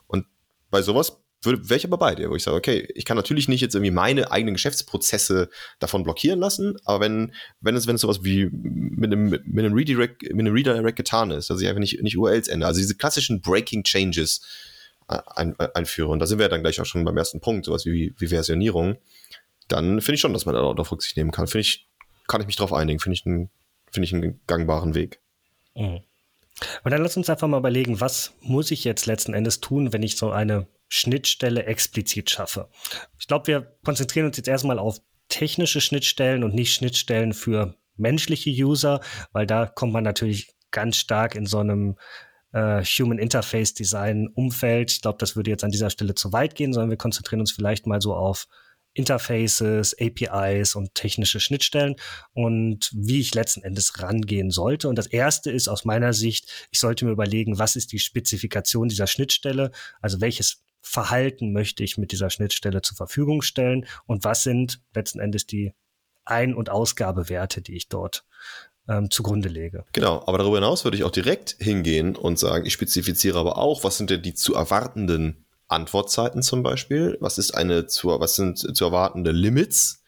Und 0.07 0.25
bei 0.69 0.81
sowas 0.81 1.24
wäre 1.45 1.75
ich 1.75 1.85
aber 1.85 1.97
bei 1.97 2.15
dir, 2.15 2.29
wo 2.29 2.35
ich 2.35 2.43
sage, 2.43 2.57
okay, 2.57 2.87
ich 2.95 3.05
kann 3.05 3.17
natürlich 3.17 3.47
nicht 3.47 3.61
jetzt 3.61 3.75
irgendwie 3.75 3.91
meine 3.91 4.31
eigenen 4.31 4.55
Geschäftsprozesse 4.55 5.49
davon 5.79 6.03
blockieren 6.03 6.39
lassen, 6.39 6.77
aber 6.85 7.01
wenn, 7.01 7.33
wenn 7.61 7.75
es, 7.75 7.87
wenn 7.87 7.95
es 7.95 8.01
sowas 8.01 8.23
wie 8.23 8.49
mit 8.51 9.11
einem, 9.11 9.29
mit 9.29 9.65
einem 9.65 9.73
Redirect, 9.73 10.23
mit 10.23 10.39
einem 10.39 10.53
Redirect 10.53 10.97
getan 10.97 11.31
ist, 11.31 11.49
dass 11.49 11.61
ich 11.61 11.67
einfach 11.67 11.79
nicht, 11.79 12.01
nicht 12.01 12.17
URLs 12.17 12.47
ändere, 12.47 12.69
also 12.69 12.79
diese 12.79 12.95
klassischen 12.95 13.41
Breaking 13.41 13.83
Changes 13.83 14.41
ein, 15.07 15.59
einführe, 15.59 16.09
und 16.09 16.19
da 16.19 16.25
sind 16.25 16.39
wir 16.39 16.49
dann 16.49 16.61
gleich 16.61 16.81
auch 16.81 16.85
schon 16.85 17.05
beim 17.05 17.17
ersten 17.17 17.39
Punkt, 17.39 17.65
sowas 17.65 17.85
wie, 17.85 18.13
wie 18.17 18.27
Versionierung, 18.27 18.97
dann 19.67 20.01
finde 20.01 20.15
ich 20.15 20.21
schon, 20.21 20.33
dass 20.33 20.45
man 20.45 20.55
da 20.55 20.61
auf 20.61 20.91
Rücksicht 20.91 21.17
nehmen 21.17 21.31
kann. 21.31 21.47
Finde 21.47 21.61
ich, 21.61 21.87
kann 22.27 22.41
ich 22.41 22.47
mich 22.47 22.55
drauf 22.55 22.73
einigen, 22.73 22.99
finde 22.99 23.15
ich 23.15 23.25
einen, 23.25 23.49
finde 23.91 24.05
ich 24.05 24.13
einen 24.13 24.39
gangbaren 24.47 24.95
Weg. 24.95 25.19
Mhm. 25.75 26.01
Und 26.83 26.91
dann 26.91 27.01
lass 27.01 27.17
uns 27.17 27.29
einfach 27.29 27.47
mal 27.47 27.57
überlegen, 27.57 27.99
was 27.99 28.33
muss 28.41 28.71
ich 28.71 28.83
jetzt 28.83 29.05
letzten 29.05 29.33
Endes 29.33 29.59
tun, 29.59 29.91
wenn 29.91 30.03
ich 30.03 30.15
so 30.15 30.31
eine 30.31 30.67
Schnittstelle 30.87 31.65
explizit 31.65 32.29
schaffe. 32.29 32.69
Ich 33.19 33.27
glaube, 33.27 33.47
wir 33.47 33.77
konzentrieren 33.83 34.27
uns 34.27 34.37
jetzt 34.37 34.47
erstmal 34.47 34.79
auf 34.79 34.99
technische 35.27 35.81
Schnittstellen 35.81 36.43
und 36.43 36.53
nicht 36.53 36.73
Schnittstellen 36.73 37.33
für 37.33 37.75
menschliche 37.97 38.51
User, 38.51 39.01
weil 39.31 39.47
da 39.47 39.65
kommt 39.65 39.93
man 39.93 40.03
natürlich 40.03 40.53
ganz 40.71 40.97
stark 40.97 41.35
in 41.35 41.45
so 41.45 41.59
einem 41.59 41.97
äh, 42.53 42.83
Human 42.83 43.17
Interface 43.17 43.73
Design 43.73 44.29
Umfeld. 44.33 44.91
Ich 44.91 45.01
glaube, 45.01 45.17
das 45.19 45.35
würde 45.35 45.49
jetzt 45.49 45.63
an 45.63 45.71
dieser 45.71 45.89
Stelle 45.89 46.15
zu 46.15 46.31
weit 46.33 46.55
gehen, 46.55 46.73
sondern 46.73 46.89
wir 46.89 46.97
konzentrieren 46.97 47.41
uns 47.41 47.51
vielleicht 47.51 47.87
mal 47.87 48.01
so 48.01 48.13
auf 48.13 48.47
Interfaces, 48.95 49.95
APIs 49.99 50.73
und 50.73 50.95
technische 50.95 51.39
Schnittstellen 51.39 51.95
und 52.33 52.91
wie 52.95 53.19
ich 53.19 53.35
letzten 53.35 53.61
Endes 53.61 54.01
rangehen 54.01 54.49
sollte. 54.49 54.89
Und 54.89 54.95
das 54.95 55.07
erste 55.07 55.51
ist 55.51 55.67
aus 55.67 55.85
meiner 55.85 56.13
Sicht, 56.13 56.67
ich 56.71 56.79
sollte 56.79 57.05
mir 57.05 57.11
überlegen, 57.11 57.59
was 57.59 57.75
ist 57.75 57.91
die 57.91 57.99
Spezifikation 57.99 58.87
dieser 58.87 59.07
Schnittstelle? 59.07 59.71
Also 60.01 60.21
welches 60.21 60.63
Verhalten 60.81 61.51
möchte 61.51 61.83
ich 61.83 61.97
mit 61.97 62.11
dieser 62.11 62.29
Schnittstelle 62.29 62.81
zur 62.81 62.95
Verfügung 62.95 63.41
stellen 63.41 63.85
und 64.05 64.23
was 64.23 64.43
sind 64.43 64.81
letzten 64.93 65.19
Endes 65.19 65.45
die 65.45 65.73
Ein- 66.23 66.55
und 66.55 66.69
Ausgabewerte, 66.69 67.61
die 67.61 67.75
ich 67.75 67.89
dort 67.89 68.25
ähm, 68.87 69.09
zugrunde 69.09 69.49
lege. 69.49 69.83
Genau, 69.93 70.23
aber 70.25 70.37
darüber 70.37 70.57
hinaus 70.57 70.83
würde 70.83 70.97
ich 70.97 71.03
auch 71.03 71.11
direkt 71.11 71.55
hingehen 71.59 72.15
und 72.15 72.39
sagen, 72.39 72.65
ich 72.65 72.73
spezifiziere 72.73 73.39
aber 73.39 73.57
auch, 73.57 73.83
was 73.83 73.97
sind 73.97 74.09
denn 74.09 74.21
die 74.21 74.35
zu 74.35 74.53
erwartenden 74.53 75.44
Antwortzeiten 75.67 76.41
zum 76.41 76.63
Beispiel? 76.63 77.17
Was 77.19 77.37
ist 77.37 77.55
eine 77.55 77.87
zu, 77.87 78.07
was 78.07 78.35
sind 78.35 78.57
zu 78.75 78.85
erwartende 78.85 79.31
Limits? 79.31 80.03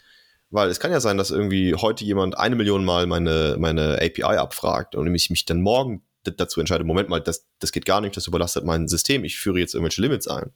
Weil 0.50 0.70
es 0.70 0.80
kann 0.80 0.91
ja 0.91 1.00
sein, 1.00 1.17
dass 1.17 1.32
irgendwie 1.32 1.76
heute 1.76 2.06
jemand 2.06 2.38
eine 2.38 2.56
Million 2.56 2.86
Mal 2.86 3.06
meine, 3.06 3.58
meine 3.60 3.96
API 3.96 4.38
abfragt 4.38 4.96
und 4.96 5.13
ich 5.13 5.30
mich 5.30 5.46
dann 5.46 5.62
morgen 5.62 6.04
dazu 6.24 6.60
entscheide, 6.60 6.84
Moment 6.84 7.10
mal, 7.10 7.22
das, 7.22 7.48
das 7.60 7.72
geht 7.72 7.86
gar 7.86 8.02
nicht, 8.02 8.15
das 8.17 8.28
überlastet 8.28 8.65
mein 8.65 8.88
System, 8.88 9.24
ich 9.24 9.38
führe 9.38 9.60
jetzt 9.60 9.74
irgendwelche 9.74 10.02
Limits 10.02 10.28
ein. 10.28 10.52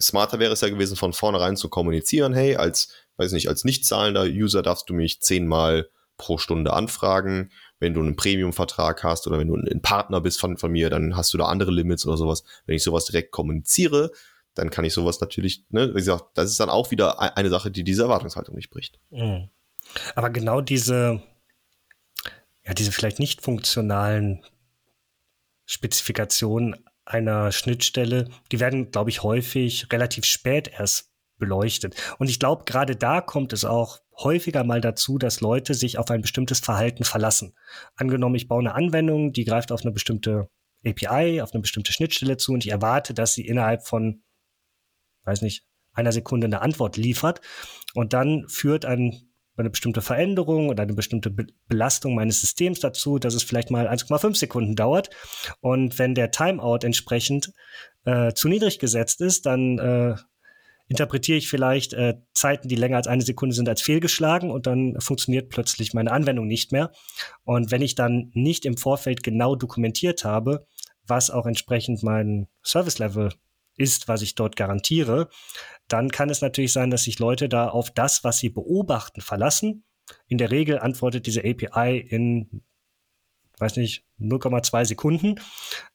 Smarter 0.00 0.38
wäre 0.38 0.52
es 0.52 0.60
ja 0.60 0.68
gewesen, 0.68 0.96
von 0.96 1.12
vornherein 1.12 1.56
zu 1.56 1.68
kommunizieren, 1.68 2.34
hey, 2.34 2.56
als, 2.56 2.92
weiß 3.16 3.32
nicht, 3.32 3.48
als 3.48 3.64
nicht 3.64 3.86
zahlender 3.86 4.24
User 4.24 4.62
darfst 4.62 4.88
du 4.88 4.94
mich 4.94 5.20
zehnmal 5.20 5.88
pro 6.16 6.38
Stunde 6.38 6.72
anfragen. 6.72 7.50
Wenn 7.82 7.94
du 7.94 8.00
einen 8.00 8.14
Premium-Vertrag 8.14 9.02
hast 9.02 9.26
oder 9.26 9.40
wenn 9.40 9.48
du 9.48 9.56
ein 9.56 9.82
Partner 9.82 10.20
bist 10.20 10.38
von, 10.38 10.56
von 10.56 10.70
mir, 10.70 10.88
dann 10.88 11.16
hast 11.16 11.34
du 11.34 11.38
da 11.38 11.46
andere 11.46 11.72
Limits 11.72 12.06
oder 12.06 12.16
sowas. 12.16 12.44
Wenn 12.64 12.76
ich 12.76 12.84
sowas 12.84 13.06
direkt 13.06 13.32
kommuniziere, 13.32 14.12
dann 14.54 14.70
kann 14.70 14.84
ich 14.84 14.94
sowas 14.94 15.20
natürlich, 15.20 15.64
ne, 15.70 15.88
wie 15.88 15.98
gesagt, 15.98 16.26
das 16.34 16.48
ist 16.48 16.60
dann 16.60 16.70
auch 16.70 16.92
wieder 16.92 17.16
e-, 17.20 17.36
eine 17.36 17.48
Sache, 17.48 17.72
die 17.72 17.82
diese 17.82 18.02
Erwartungshaltung 18.02 18.54
nicht 18.54 18.70
bricht. 18.70 19.00
Mhm. 19.10 19.48
Aber 20.14 20.30
genau 20.30 20.60
diese, 20.60 21.24
ja, 22.64 22.72
diese 22.72 22.92
vielleicht 22.92 23.18
nicht 23.18 23.42
funktionalen 23.42 24.44
Spezifikationen 25.66 26.84
einer 27.04 27.50
Schnittstelle, 27.50 28.28
die 28.52 28.60
werden, 28.60 28.92
glaube 28.92 29.10
ich, 29.10 29.24
häufig 29.24 29.88
relativ 29.90 30.24
spät 30.24 30.68
erst 30.68 31.10
beleuchtet. 31.38 31.96
Und 32.18 32.30
ich 32.30 32.38
glaube, 32.38 32.62
gerade 32.64 32.94
da 32.94 33.20
kommt 33.20 33.52
es 33.52 33.64
auch 33.64 33.98
häufiger 34.16 34.64
mal 34.64 34.80
dazu, 34.80 35.18
dass 35.18 35.40
Leute 35.40 35.74
sich 35.74 35.98
auf 35.98 36.10
ein 36.10 36.22
bestimmtes 36.22 36.60
Verhalten 36.60 37.04
verlassen. 37.04 37.54
Angenommen, 37.96 38.34
ich 38.34 38.48
baue 38.48 38.60
eine 38.60 38.74
Anwendung, 38.74 39.32
die 39.32 39.44
greift 39.44 39.72
auf 39.72 39.82
eine 39.82 39.92
bestimmte 39.92 40.48
API, 40.84 41.40
auf 41.40 41.52
eine 41.52 41.60
bestimmte 41.60 41.92
Schnittstelle 41.92 42.36
zu 42.36 42.52
und 42.52 42.64
ich 42.64 42.72
erwarte, 42.72 43.14
dass 43.14 43.34
sie 43.34 43.46
innerhalb 43.46 43.86
von, 43.86 44.22
weiß 45.24 45.42
nicht, 45.42 45.64
einer 45.92 46.12
Sekunde 46.12 46.46
eine 46.46 46.62
Antwort 46.62 46.96
liefert. 46.96 47.40
Und 47.94 48.12
dann 48.12 48.48
führt 48.48 48.84
ein 48.84 49.32
eine 49.56 49.70
bestimmte 49.70 50.00
Veränderung 50.00 50.68
oder 50.68 50.82
eine 50.82 50.94
bestimmte 50.94 51.30
Be 51.30 51.46
Belastung 51.68 52.14
meines 52.14 52.40
Systems 52.40 52.80
dazu, 52.80 53.18
dass 53.18 53.34
es 53.34 53.42
vielleicht 53.42 53.70
mal 53.70 53.88
1,5 53.88 54.36
Sekunden 54.36 54.76
dauert. 54.76 55.10
Und 55.60 55.98
wenn 55.98 56.14
der 56.14 56.30
Timeout 56.30 56.80
entsprechend 56.84 57.52
äh, 58.04 58.32
zu 58.32 58.48
niedrig 58.48 58.78
gesetzt 58.78 59.20
ist, 59.20 59.46
dann 59.46 59.78
äh, 59.78 60.14
interpretiere 60.92 61.38
ich 61.38 61.48
vielleicht 61.48 61.94
äh, 61.94 62.18
Zeiten, 62.34 62.68
die 62.68 62.74
länger 62.74 62.98
als 62.98 63.06
eine 63.06 63.22
Sekunde 63.22 63.54
sind, 63.54 63.66
als 63.66 63.80
fehlgeschlagen 63.80 64.50
und 64.50 64.66
dann 64.66 65.00
funktioniert 65.00 65.48
plötzlich 65.48 65.94
meine 65.94 66.12
Anwendung 66.12 66.46
nicht 66.46 66.70
mehr. 66.70 66.92
Und 67.44 67.70
wenn 67.70 67.80
ich 67.80 67.94
dann 67.94 68.30
nicht 68.34 68.66
im 68.66 68.76
Vorfeld 68.76 69.22
genau 69.22 69.56
dokumentiert 69.56 70.26
habe, 70.26 70.66
was 71.06 71.30
auch 71.30 71.46
entsprechend 71.46 72.02
mein 72.02 72.46
Service-Level 72.62 73.32
ist, 73.78 74.06
was 74.06 74.20
ich 74.20 74.34
dort 74.34 74.54
garantiere, 74.54 75.30
dann 75.88 76.10
kann 76.10 76.28
es 76.28 76.42
natürlich 76.42 76.74
sein, 76.74 76.90
dass 76.90 77.04
sich 77.04 77.18
Leute 77.18 77.48
da 77.48 77.70
auf 77.70 77.90
das, 77.90 78.22
was 78.22 78.38
sie 78.38 78.50
beobachten, 78.50 79.22
verlassen. 79.22 79.84
In 80.28 80.36
der 80.36 80.50
Regel 80.50 80.78
antwortet 80.78 81.26
diese 81.26 81.40
API 81.40 81.96
in, 82.06 82.62
weiß 83.56 83.76
nicht, 83.76 84.04
0,2 84.20 84.84
Sekunden. 84.84 85.40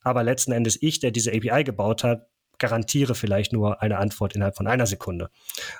Aber 0.01 0.23
letzten 0.23 0.53
Endes 0.53 0.81
ich, 0.81 0.99
der 0.99 1.11
diese 1.11 1.31
API 1.31 1.63
gebaut 1.63 2.03
hat, 2.03 2.27
garantiere 2.59 3.15
vielleicht 3.15 3.53
nur 3.53 3.81
eine 3.81 3.97
Antwort 3.97 4.35
innerhalb 4.35 4.55
von 4.55 4.67
einer 4.67 4.85
Sekunde. 4.85 5.29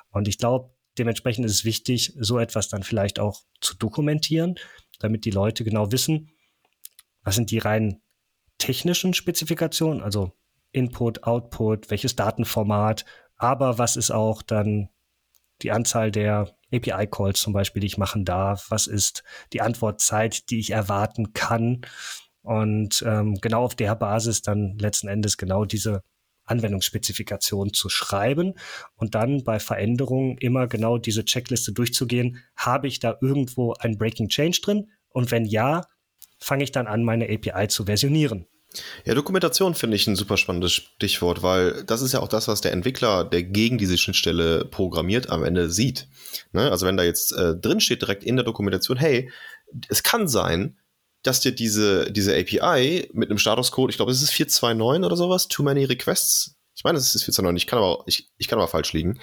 Und 0.10 0.28
ich 0.28 0.38
glaube, 0.38 0.72
dementsprechend 0.98 1.46
ist 1.46 1.54
es 1.54 1.66
wichtig, 1.66 2.13
so 2.20 2.40
etwas 2.40 2.70
dann 2.70 2.84
vielleicht 2.84 3.20
auch 3.20 3.42
zu 3.62 3.76
dokumentieren, 3.76 4.56
damit 5.00 5.26
die 5.26 5.32
Leute 5.32 5.63
genau 5.63 5.92
wissen, 5.92 6.32
was 7.24 7.36
sind 7.36 7.52
die 7.52 7.60
rein 7.60 8.02
technischen 8.58 9.13
Spezifikationen, 9.13 10.02
also 10.02 10.32
Input, 10.72 11.24
Output, 11.24 11.90
welches 11.90 12.16
Datenformat, 12.16 13.06
aber 13.38 13.78
was 13.78 13.96
ist 13.96 14.12
auch 14.12 14.42
dann 14.42 14.90
die 15.62 15.72
Anzahl 15.72 16.12
der 16.12 16.56
API-Calls 16.72 17.40
zum 17.40 17.54
Beispiel, 17.54 17.80
die 17.80 17.88
ich 17.88 17.98
machen 17.98 18.26
darf? 18.26 18.68
Was 18.70 18.88
ist 18.88 19.24
die 19.54 19.62
Antwortzeit, 19.62 20.50
die 20.50 20.60
ich 20.60 20.72
erwarten 20.72 21.34
kann? 21.34 21.82
Und 22.42 23.04
ähm, 23.06 23.36
genau 23.42 23.63
auf 23.63 23.76
der 23.76 23.96
Basis 23.96 24.42
dann 24.42 24.78
letzten 24.78 25.08
Endes 25.08 25.38
genau 25.38 25.66
diese 25.66 26.04
Anwendungsspezifikation 26.48 27.74
zu 27.74 27.90
schreiben 27.90 28.54
und 28.96 29.16
dann 29.16 29.44
bei 29.44 29.60
Veränderungen 29.60 30.38
immer 30.40 30.68
genau 30.68 30.98
diese 30.98 31.24
Checkliste 31.24 31.72
durchzugehen. 31.72 32.44
Habe 32.56 32.88
ich 32.88 33.00
da 33.00 33.18
irgendwo 33.22 33.74
ein 33.74 33.98
Breaking 33.98 34.30
Change 34.30 34.60
drin? 34.64 34.92
Und 35.10 35.32
wenn 35.32 35.46
ja, 35.46 35.84
fange 36.40 36.64
ich 36.64 36.72
dann 36.72 36.88
an, 36.88 37.04
meine 37.04 37.26
API 37.26 37.68
zu 37.68 37.86
versionieren. 37.86 38.48
Ja, 39.06 39.16
Dokumentation 39.16 39.76
finde 39.76 39.96
ich 39.96 40.08
ein 40.08 40.16
super 40.16 40.38
spannendes 40.38 40.74
Stichwort, 40.74 41.42
weil 41.42 41.84
das 41.86 42.02
ist 42.02 42.14
ja 42.14 42.20
auch 42.20 42.28
das, 42.28 42.48
was 42.48 42.62
der 42.62 42.74
Entwickler, 42.74 43.24
der 43.24 43.44
gegen 43.44 43.78
diese 43.78 43.98
Schnittstelle 43.98 44.66
programmiert, 44.66 45.30
am 45.30 45.44
Ende 45.44 45.70
sieht. 45.70 46.08
Ne? 46.52 46.70
Also 46.70 46.86
wenn 46.86 46.98
da 46.98 47.04
jetzt 47.04 47.32
äh, 47.32 47.56
drin 47.56 47.80
steht 47.80 48.02
direkt 48.02 48.24
in 48.24 48.36
der 48.36 48.46
Dokumentation, 48.46 48.98
hey, 48.98 49.32
es 49.90 50.04
kann 50.04 50.28
sein, 50.28 50.78
dass 51.28 51.42
dir 51.42 51.52
diese, 51.52 52.12
diese 52.12 52.34
API 52.34 53.10
mit 53.13 53.30
einem 53.30 53.38
Statuscode, 53.38 53.92
ich 53.92 53.98
glaube, 53.98 54.12
es 54.12 54.22
ist 54.22 54.32
429 54.32 55.06
oder 55.06 55.18
sowas, 55.18 55.48
too 55.50 55.62
many 55.62 55.84
requests. 55.84 56.56
Ich 56.74 56.84
meine, 56.84 56.98
es 56.98 57.16
ist 57.16 57.24
429, 57.24 57.63
ich 57.63 57.68
kann 57.68 57.80
aber, 57.80 58.04
ich, 58.06 58.30
ich 58.38 58.48
kann 58.48 58.60
aber 58.60 58.68
falsch 58.68 58.94
liegen. 58.94 59.20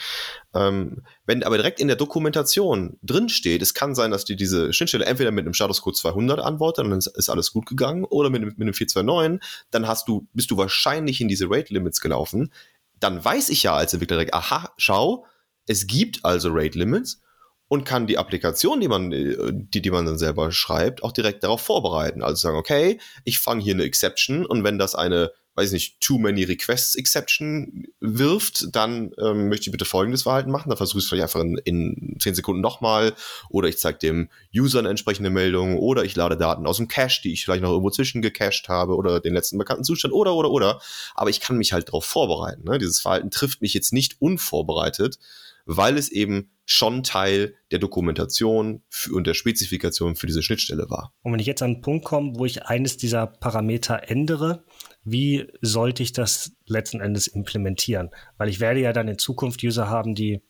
Ähm, 0.55 1.05
wenn 1.25 1.43
aber 1.45 1.57
direkt 1.57 1.81
in 1.81 1.87
der 1.87 1.97
Dokumentation 1.97 2.99
drin 3.03 3.29
steht, 3.29 3.63
es 3.63 3.73
kann 3.73 3.95
sein, 3.95 4.11
dass 4.11 4.25
dir 4.25 4.37
diese 4.37 4.73
Schnittstelle 4.73 5.07
entweder 5.07 5.31
mit 5.31 5.47
einem 5.47 5.55
Statuscode 5.55 5.97
200 5.97 6.41
antwortet, 6.41 6.85
dann 6.85 6.99
ist, 6.99 7.29
alles 7.31 7.53
gut 7.53 7.67
gegangen, 7.67 8.05
oder 8.05 8.29
mit, 8.29 8.43
mit 8.43 8.61
einem 8.61 8.75
429, 8.75 9.41
dann 9.71 9.87
hast 9.89 10.07
du, 10.09 10.27
bist 10.35 10.51
du 10.51 10.57
wahrscheinlich 10.59 11.21
in 11.21 11.29
diese 11.29 11.47
Rate 11.49 11.73
Limits 11.73 12.01
gelaufen. 12.01 12.53
Dann 13.01 13.25
weiß 13.25 13.49
ich 13.49 13.63
ja 13.63 13.75
als 13.75 13.95
Entwickler 13.95 14.17
direkt, 14.17 14.35
aha, 14.35 14.75
schau, 14.77 15.25
es 15.67 15.87
gibt 15.87 16.25
also 16.25 16.51
Rate 16.53 16.79
Limits 16.79 17.23
und 17.69 17.85
kann 17.85 18.07
die 18.07 18.19
Applikation, 18.19 18.81
die 18.81 18.89
man, 18.89 19.13
äh, 19.13 19.53
die, 19.53 19.83
die 19.83 19.91
man 19.91 20.07
dann 20.07 20.19
selber 20.19 20.53
schreibt, 20.53 21.03
auch 21.03 21.13
direkt 21.13 21.43
darauf 21.45 21.61
vorbereiten. 21.61 22.23
Also 22.23 22.37
sagen, 22.37 22.57
okay, 22.57 22.99
ich 23.25 23.39
fange 23.39 23.63
hier 23.63 23.75
eine 23.75 23.85
Exception 23.85 24.45
und 24.45 24.65
wenn 24.65 24.79
das 24.79 24.95
eine, 24.95 25.33
weiß 25.57 25.71
nicht, 25.73 26.01
too 26.01 26.19
many 26.19 26.43
requests 26.43 26.97
Exception 26.97 27.87
wirft, 28.01 28.75
dann 28.75 29.13
ähm, 29.19 29.49
möchte 29.49 29.67
ich 29.67 29.73
bitte 29.73 29.85
folgendes 29.85 30.25
Verhalten 30.25 30.51
machen. 30.51 30.69
Dann 30.69 30.77
versuche 30.77 30.99
ich 30.99 31.05
es 31.05 31.09
vielleicht 31.09 31.23
einfach 31.23 31.41
in, 31.41 31.57
in 31.65 32.17
10 32.19 32.35
Sekunden 32.35 32.61
nochmal 32.61 33.15
oder 33.51 33.69
ich 33.69 33.79
zeige 33.79 33.99
dem 33.99 34.29
User 34.55 34.81
eine 34.81 34.91
entsprechende 34.91 35.31
Meldung 35.31 35.79
oder 35.79 36.05
ich 36.05 36.17
lade 36.17 36.37
Daten 36.37 36.67
aus 36.67 36.79
dem 36.79 36.89
Cache, 36.89 37.23
die 37.23 37.33
ich 37.33 37.45
vielleicht 37.45 37.63
noch 37.63 37.71
irgendwo 37.71 37.91
zwischen 37.91 38.21
gecached 38.21 38.69
habe 38.69 38.97
oder 38.97 39.21
den 39.21 39.33
letzten 39.33 39.57
bekannten 39.57 39.85
Zustand 39.85 40.13
oder, 40.13 40.35
oder, 40.35 40.51
oder. 40.51 40.81
Aber 41.15 41.31
ich 41.31 41.41
kann 41.41 41.57
mich 41.57 41.73
halt 41.73 41.89
darauf 41.89 42.05
vorbereiten. 42.05 42.65
Ne? 42.65 42.79
Dieses 42.79 43.01
Verhalten 43.01 43.31
trifft 43.31 43.63
mich 43.63 43.75
jetzt 43.75 43.93
nicht 43.93 44.21
unvorbereitet, 44.21 45.19
weil 45.67 45.97
es 45.97 46.11
eben 46.11 46.51
schon 46.67 47.03
Teil 47.03 47.55
der 47.71 47.79
Dokumentation 47.79 48.83
und 49.13 49.27
der 49.27 49.35
Spezifikation 49.35 50.17
für 50.17 50.27
diese 50.27 50.43
Schnittstelle 50.43 50.89
war. 50.89 51.13
Und 51.23 51.33
wenn 51.33 51.41
ich 51.41 51.47
jetzt 51.47 51.63
an 51.63 51.73
einen 51.73 51.81
Punkt 51.83 52.05
komme, 52.05 52.33
wo 52.37 52.45
ich 52.45 52.65
eines 52.65 52.97
dieser 52.97 53.27
Parameter 53.27 54.09
ändere, 54.09 54.65
wie 55.05 55.47
sollte 55.61 56.03
ich 56.03 56.13
das 56.13 56.53
letzten 56.67 57.01
Endes 57.01 57.27
implementieren? 57.27 58.11
Weil 58.39 58.49
ich 58.49 58.61
werde 58.61 58.81
ja 58.81 58.93
dann 58.93 59.09
in 59.09 59.19
Zukunft 59.19 59.63
User 59.63 59.89
haben, 59.89 60.15
die 60.15 60.41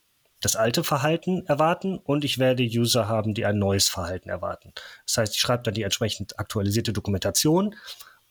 das 0.41 0.55
alte 0.55 0.83
Verhalten 0.83 1.45
erwarten 1.47 1.97
und 1.97 2.23
ich 2.23 2.37
werde 2.37 2.63
User 2.63 3.07
haben, 3.07 3.33
die 3.33 3.45
ein 3.45 3.57
neues 3.57 3.89
Verhalten 3.89 4.29
erwarten. 4.29 4.73
Das 5.05 5.17
heißt, 5.17 5.35
ich 5.35 5.41
schreibe 5.41 5.63
dann 5.63 5.73
die 5.73 5.83
entsprechend 5.83 6.39
aktualisierte 6.39 6.93
Dokumentation 6.93 7.75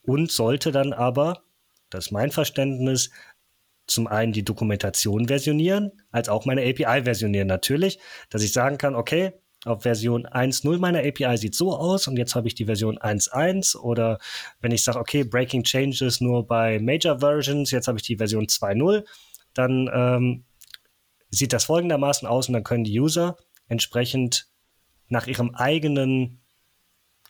und 0.02 0.30
sollte 0.30 0.70
dann 0.70 0.92
aber, 0.92 1.42
das 1.90 2.06
ist 2.06 2.12
mein 2.12 2.30
Verständnis, 2.30 3.10
zum 3.86 4.06
einen 4.06 4.32
die 4.32 4.44
Dokumentation 4.44 5.28
versionieren, 5.28 5.92
als 6.10 6.28
auch 6.28 6.46
meine 6.46 6.62
API 6.62 7.04
versionieren. 7.04 7.48
Natürlich, 7.48 7.98
dass 8.30 8.42
ich 8.42 8.52
sagen 8.52 8.78
kann, 8.78 8.94
okay, 8.94 9.32
auf 9.64 9.82
Version 9.82 10.26
1.0 10.26 10.78
meiner 10.78 11.00
API 11.00 11.36
sieht 11.38 11.54
so 11.54 11.74
aus 11.74 12.06
und 12.06 12.16
jetzt 12.18 12.34
habe 12.34 12.48
ich 12.48 12.54
die 12.54 12.66
Version 12.66 12.98
1.1 12.98 13.76
oder 13.76 14.18
wenn 14.60 14.72
ich 14.72 14.84
sage, 14.84 14.98
okay, 14.98 15.24
Breaking 15.24 15.64
Changes 15.64 16.20
nur 16.20 16.46
bei 16.46 16.78
Major 16.78 17.20
Versions, 17.20 17.70
jetzt 17.70 17.88
habe 17.88 17.98
ich 17.98 18.04
die 18.04 18.16
Version 18.16 18.46
2.0, 18.46 19.04
dann 19.54 19.90
ähm, 19.92 20.44
sieht 21.30 21.52
das 21.52 21.64
folgendermaßen 21.64 22.28
aus 22.28 22.48
und 22.48 22.54
dann 22.54 22.64
können 22.64 22.84
die 22.84 22.98
User 23.00 23.36
entsprechend 23.68 24.48
nach 25.08 25.26
ihrem 25.26 25.54
eigenen, 25.54 26.42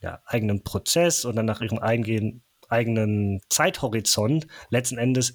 ja, 0.00 0.20
eigenen 0.26 0.64
Prozess 0.64 1.24
oder 1.24 1.42
nach 1.42 1.60
ihrem 1.60 1.78
eigenen, 1.78 2.42
eigenen 2.68 3.40
Zeithorizont 3.48 4.46
letzten 4.70 4.98
Endes 4.98 5.34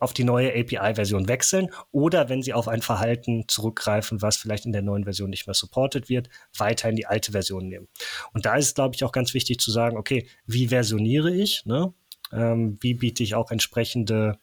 auf 0.00 0.12
die 0.12 0.24
neue 0.24 0.50
API-Version 0.50 1.28
wechseln 1.28 1.68
oder 1.90 2.28
wenn 2.28 2.42
sie 2.42 2.52
auf 2.52 2.68
ein 2.68 2.82
Verhalten 2.82 3.44
zurückgreifen, 3.48 4.22
was 4.22 4.36
vielleicht 4.36 4.66
in 4.66 4.72
der 4.72 4.82
neuen 4.82 5.04
Version 5.04 5.30
nicht 5.30 5.46
mehr 5.46 5.54
supported 5.54 6.08
wird, 6.08 6.28
weiter 6.56 6.88
in 6.88 6.96
die 6.96 7.06
alte 7.06 7.32
Version 7.32 7.68
nehmen. 7.68 7.88
Und 8.32 8.46
da 8.46 8.56
ist 8.56 8.66
es, 8.66 8.74
glaube 8.74 8.94
ich, 8.94 9.04
auch 9.04 9.12
ganz 9.12 9.34
wichtig 9.34 9.60
zu 9.60 9.70
sagen, 9.70 9.96
okay, 9.96 10.28
wie 10.46 10.68
versioniere 10.68 11.34
ich? 11.34 11.64
Ne? 11.64 11.92
Ähm, 12.32 12.78
wie 12.80 12.94
biete 12.94 13.22
ich 13.22 13.34
auch 13.34 13.50
entsprechende 13.50 14.38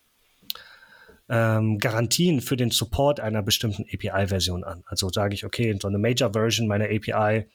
ähm, 1.30 1.78
Garantien 1.80 2.42
für 2.42 2.58
den 2.58 2.72
Support 2.72 3.20
einer 3.20 3.44
bestimmten 3.44 3.84
API-Version 3.84 4.64
an? 4.64 4.84
Also 4.86 5.10
sage 5.10 5.34
ich, 5.34 5.46
okay, 5.46 5.78
so 5.82 5.88
eine 5.88 5.98
Major-Version 5.98 6.68
meiner 6.68 6.86
API 6.86 7.48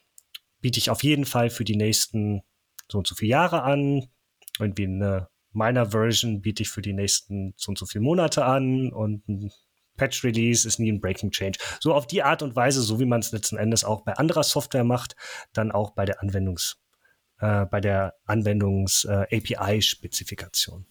biete 0.60 0.78
ich 0.78 0.90
auf 0.90 1.02
jeden 1.02 1.24
Fall 1.24 1.50
für 1.50 1.64
die 1.64 1.76
nächsten 1.76 2.42
so 2.90 2.98
und 2.98 3.06
so 3.06 3.14
viele 3.14 3.30
Jahre 3.30 3.62
an. 3.62 4.06
Irgendwie 4.58 4.84
eine 4.84 5.28
meiner 5.52 5.90
Version 5.90 6.40
biete 6.40 6.62
ich 6.62 6.70
für 6.70 6.82
die 6.82 6.92
nächsten 6.92 7.54
so 7.56 7.70
und 7.70 7.78
so 7.78 7.86
viele 7.86 8.02
Monate 8.02 8.44
an 8.44 8.92
und 8.92 9.28
ein 9.28 9.50
Patch 9.96 10.24
Release 10.24 10.66
ist 10.66 10.78
nie 10.78 10.90
ein 10.90 11.00
Breaking 11.00 11.30
Change. 11.30 11.58
So 11.78 11.92
auf 11.92 12.06
die 12.06 12.22
Art 12.22 12.42
und 12.42 12.56
Weise, 12.56 12.80
so 12.80 12.98
wie 13.00 13.04
man 13.04 13.20
es 13.20 13.32
letzten 13.32 13.58
Endes 13.58 13.84
auch 13.84 14.02
bei 14.02 14.14
anderer 14.14 14.44
Software 14.44 14.84
macht, 14.84 15.14
dann 15.52 15.72
auch 15.72 15.90
bei 15.90 16.06
der 16.06 16.22
Anwendungs, 16.22 16.78
äh, 17.38 17.66
bei 17.66 17.80
der 17.80 18.14
Anwendungs 18.24 19.04
äh, 19.04 19.26
API-Spezifikation. 19.30 20.86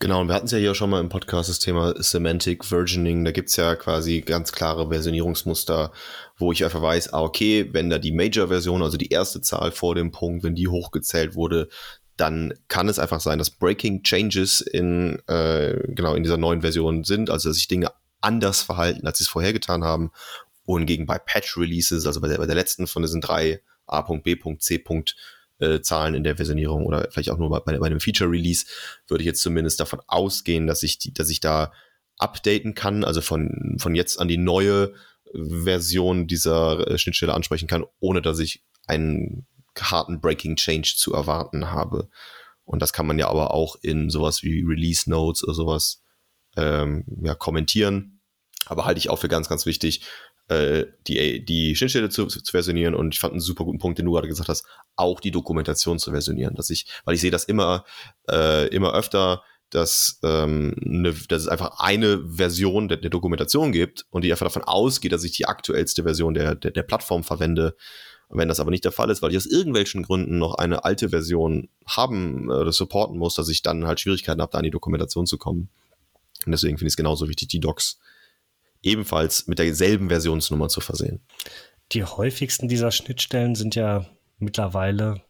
Genau, 0.00 0.20
und 0.20 0.28
wir 0.28 0.34
hatten 0.34 0.46
es 0.46 0.52
ja 0.52 0.58
hier 0.58 0.74
schon 0.74 0.90
mal 0.90 1.00
im 1.00 1.08
Podcast, 1.08 1.48
das 1.48 1.60
Thema 1.60 1.94
Semantic 2.02 2.64
Versioning. 2.64 3.24
Da 3.24 3.30
gibt 3.30 3.48
es 3.48 3.56
ja 3.56 3.76
quasi 3.76 4.22
ganz 4.22 4.50
klare 4.50 4.88
Versionierungsmuster, 4.88 5.92
wo 6.36 6.50
ich 6.50 6.64
einfach 6.64 6.82
weiß, 6.82 7.12
ah, 7.12 7.22
okay, 7.22 7.68
wenn 7.72 7.90
da 7.90 7.98
die 7.98 8.12
Major-Version, 8.12 8.82
also 8.82 8.96
die 8.96 9.10
erste 9.10 9.40
Zahl 9.40 9.72
vor 9.72 9.94
dem 9.94 10.10
Punkt, 10.10 10.42
wenn 10.42 10.54
die 10.56 10.68
hochgezählt 10.68 11.36
wurde, 11.36 11.68
dann 12.16 12.54
kann 12.68 12.88
es 12.88 12.98
einfach 12.98 13.20
sein, 13.20 13.38
dass 13.38 13.50
Breaking 13.50 14.02
Changes 14.02 14.60
in, 14.60 15.20
äh, 15.26 15.76
genau, 15.88 16.14
in 16.14 16.22
dieser 16.22 16.36
neuen 16.36 16.60
Version 16.60 17.04
sind, 17.04 17.30
also 17.30 17.48
dass 17.48 17.56
sich 17.56 17.68
Dinge 17.68 17.90
anders 18.20 18.62
verhalten, 18.62 19.06
als 19.06 19.18
sie 19.18 19.24
es 19.24 19.28
vorher 19.28 19.52
getan 19.52 19.84
haben. 19.84 20.10
Und 20.64 20.86
gegen 20.86 21.06
bei 21.06 21.18
Patch 21.18 21.58
Releases, 21.58 22.06
also 22.06 22.20
bei 22.20 22.28
der, 22.28 22.38
bei 22.38 22.46
der 22.46 22.54
letzten 22.54 22.86
von 22.86 23.02
diesen 23.02 23.20
drei 23.20 23.60
A.B. 23.86 24.36
C. 24.58 24.82
Äh, 25.58 25.80
Zahlen 25.82 26.14
in 26.14 26.24
der 26.24 26.36
Versionierung 26.36 26.84
oder 26.84 27.08
vielleicht 27.10 27.30
auch 27.30 27.38
nur 27.38 27.50
bei, 27.50 27.60
bei 27.60 27.86
einem 27.86 28.00
Feature 28.00 28.30
Release, 28.30 28.66
würde 29.06 29.22
ich 29.22 29.26
jetzt 29.26 29.42
zumindest 29.42 29.78
davon 29.78 30.00
ausgehen, 30.06 30.66
dass 30.66 30.82
ich, 30.82 30.98
die, 30.98 31.12
dass 31.12 31.30
ich 31.30 31.40
da 31.40 31.72
updaten 32.18 32.74
kann, 32.74 33.04
also 33.04 33.20
von, 33.20 33.76
von 33.78 33.94
jetzt 33.94 34.20
an 34.20 34.28
die 34.28 34.38
neue 34.38 34.94
Version 35.32 36.26
dieser 36.26 36.88
äh, 36.88 36.98
Schnittstelle 36.98 37.34
ansprechen 37.34 37.68
kann, 37.68 37.84
ohne 38.00 38.22
dass 38.22 38.38
ich 38.38 38.64
einen 38.86 39.46
harten 39.80 40.20
Breaking 40.20 40.56
Change 40.56 40.94
zu 40.96 41.12
erwarten 41.12 41.70
habe. 41.70 42.08
Und 42.64 42.80
das 42.80 42.92
kann 42.92 43.06
man 43.06 43.18
ja 43.18 43.28
aber 43.28 43.52
auch 43.52 43.76
in 43.82 44.10
sowas 44.10 44.42
wie 44.42 44.62
Release 44.62 45.08
Notes 45.08 45.44
oder 45.44 45.54
sowas 45.54 46.02
ähm, 46.56 47.04
ja, 47.22 47.34
kommentieren. 47.34 48.20
Aber 48.66 48.86
halte 48.86 48.98
ich 48.98 49.10
auch 49.10 49.18
für 49.18 49.28
ganz, 49.28 49.48
ganz 49.48 49.66
wichtig, 49.66 50.02
äh, 50.48 50.86
die, 51.06 51.44
die 51.44 51.76
Schnittstelle 51.76 52.08
zu, 52.08 52.26
zu 52.26 52.40
versionieren. 52.44 52.94
Und 52.94 53.14
ich 53.14 53.20
fand 53.20 53.32
einen 53.32 53.40
super 53.40 53.64
guten 53.64 53.78
Punkt, 53.78 53.98
den 53.98 54.06
du 54.06 54.12
gerade 54.12 54.28
gesagt 54.28 54.48
hast, 54.48 54.66
auch 54.96 55.20
die 55.20 55.30
Dokumentation 55.30 55.98
zu 55.98 56.10
versionieren. 56.10 56.54
Dass 56.54 56.70
ich, 56.70 56.86
weil 57.04 57.14
ich 57.14 57.20
sehe 57.20 57.30
das 57.30 57.44
immer, 57.44 57.84
äh, 58.30 58.68
immer 58.68 58.94
öfter, 58.94 59.42
dass, 59.70 60.20
ähm, 60.22 60.74
ne, 60.76 61.14
dass 61.28 61.42
es 61.42 61.48
einfach 61.48 61.80
eine 61.80 62.22
Version 62.28 62.88
der, 62.88 62.98
der, 62.98 63.10
Dokumentation 63.10 63.72
gibt 63.72 64.06
und 64.10 64.22
die 64.22 64.30
einfach 64.30 64.46
davon 64.46 64.62
ausgeht, 64.62 65.12
dass 65.12 65.24
ich 65.24 65.32
die 65.32 65.46
aktuellste 65.46 66.04
Version 66.04 66.34
der, 66.34 66.54
der, 66.54 66.70
der 66.70 66.82
Plattform 66.84 67.24
verwende. 67.24 67.74
Wenn 68.28 68.48
das 68.48 68.60
aber 68.60 68.70
nicht 68.70 68.84
der 68.84 68.92
Fall 68.92 69.10
ist, 69.10 69.22
weil 69.22 69.30
ich 69.30 69.36
aus 69.36 69.46
irgendwelchen 69.46 70.02
Gründen 70.02 70.38
noch 70.38 70.54
eine 70.54 70.84
alte 70.84 71.10
Version 71.10 71.68
haben 71.86 72.48
äh, 72.48 72.54
oder 72.54 72.72
supporten 72.72 73.18
muss, 73.18 73.34
dass 73.34 73.48
ich 73.48 73.62
dann 73.62 73.86
halt 73.86 74.00
Schwierigkeiten 74.00 74.40
habe, 74.40 74.50
da 74.52 74.58
an 74.58 74.64
die 74.64 74.70
Dokumentation 74.70 75.26
zu 75.26 75.38
kommen. 75.38 75.68
Und 76.44 76.52
deswegen 76.52 76.76
finde 76.76 76.88
ich 76.88 76.92
es 76.92 76.96
genauso 76.96 77.28
wichtig, 77.28 77.48
die 77.48 77.60
Docs 77.60 77.98
ebenfalls 78.82 79.46
mit 79.46 79.58
derselben 79.58 80.08
Versionsnummer 80.08 80.68
zu 80.68 80.80
versehen. 80.80 81.20
Die 81.92 82.04
häufigsten 82.04 82.68
dieser 82.68 82.90
Schnittstellen 82.90 83.54
sind 83.54 83.74
ja 83.74 84.06
mittlerweile 84.38 85.22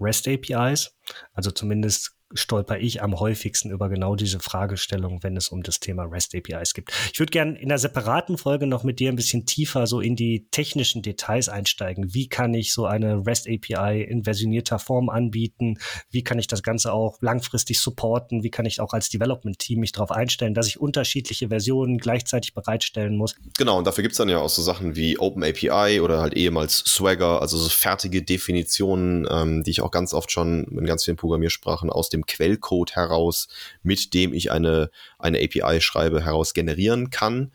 REST 0.00 0.28
APIs. 0.28 0.94
Also 1.32 1.50
zumindest 1.50 2.12
stolper 2.32 2.78
ich 2.78 3.02
am 3.02 3.18
häufigsten 3.18 3.70
über 3.70 3.88
genau 3.88 4.14
diese 4.14 4.40
Fragestellung, 4.40 5.22
wenn 5.22 5.36
es 5.36 5.48
um 5.48 5.62
das 5.62 5.80
Thema 5.80 6.04
REST 6.04 6.36
APIs 6.36 6.74
geht. 6.74 6.90
Ich 7.12 7.18
würde 7.18 7.30
gerne 7.30 7.58
in 7.58 7.70
einer 7.70 7.78
separaten 7.78 8.38
Folge 8.38 8.66
noch 8.66 8.84
mit 8.84 9.00
dir 9.00 9.10
ein 9.10 9.16
bisschen 9.16 9.46
tiefer 9.46 9.86
so 9.86 10.00
in 10.00 10.16
die 10.16 10.46
technischen 10.50 11.02
Details 11.02 11.48
einsteigen. 11.48 12.14
Wie 12.14 12.28
kann 12.28 12.54
ich 12.54 12.72
so 12.72 12.86
eine 12.86 13.26
REST 13.26 13.48
API 13.48 14.02
in 14.02 14.24
versionierter 14.24 14.78
Form 14.78 15.08
anbieten? 15.08 15.78
Wie 16.10 16.22
kann 16.22 16.38
ich 16.38 16.46
das 16.46 16.62
Ganze 16.62 16.92
auch 16.92 17.18
langfristig 17.20 17.80
supporten? 17.80 18.42
Wie 18.42 18.50
kann 18.50 18.66
ich 18.66 18.80
auch 18.80 18.92
als 18.92 19.08
Development 19.08 19.58
Team 19.58 19.80
mich 19.80 19.92
darauf 19.92 20.12
einstellen, 20.12 20.54
dass 20.54 20.68
ich 20.68 20.80
unterschiedliche 20.80 21.48
Versionen 21.48 21.98
gleichzeitig 21.98 22.54
bereitstellen 22.54 23.16
muss? 23.16 23.34
Genau, 23.58 23.78
und 23.78 23.86
dafür 23.86 24.02
gibt 24.02 24.12
es 24.12 24.18
dann 24.18 24.28
ja 24.28 24.38
auch 24.38 24.48
so 24.48 24.62
Sachen 24.62 24.94
wie 24.96 25.18
Open 25.18 25.42
API 25.42 26.00
oder 26.00 26.20
halt 26.20 26.34
ehemals 26.34 26.78
Swagger, 26.86 27.40
also 27.42 27.58
so 27.58 27.68
fertige 27.68 28.22
Definitionen, 28.22 29.26
ähm, 29.30 29.62
die 29.62 29.70
ich 29.70 29.80
auch 29.82 29.90
ganz 29.90 30.14
oft 30.14 30.30
schon 30.30 30.64
in 30.64 30.86
ganz 30.86 31.04
vielen 31.04 31.16
Programmiersprachen 31.16 31.90
aus 31.90 32.08
dem 32.08 32.19
dem 32.20 32.26
Quellcode 32.26 32.96
heraus, 32.96 33.48
mit 33.82 34.14
dem 34.14 34.32
ich 34.32 34.52
eine, 34.52 34.90
eine 35.18 35.38
API 35.38 35.80
schreibe, 35.80 36.24
heraus 36.24 36.54
generieren 36.54 37.10
kann. 37.10 37.52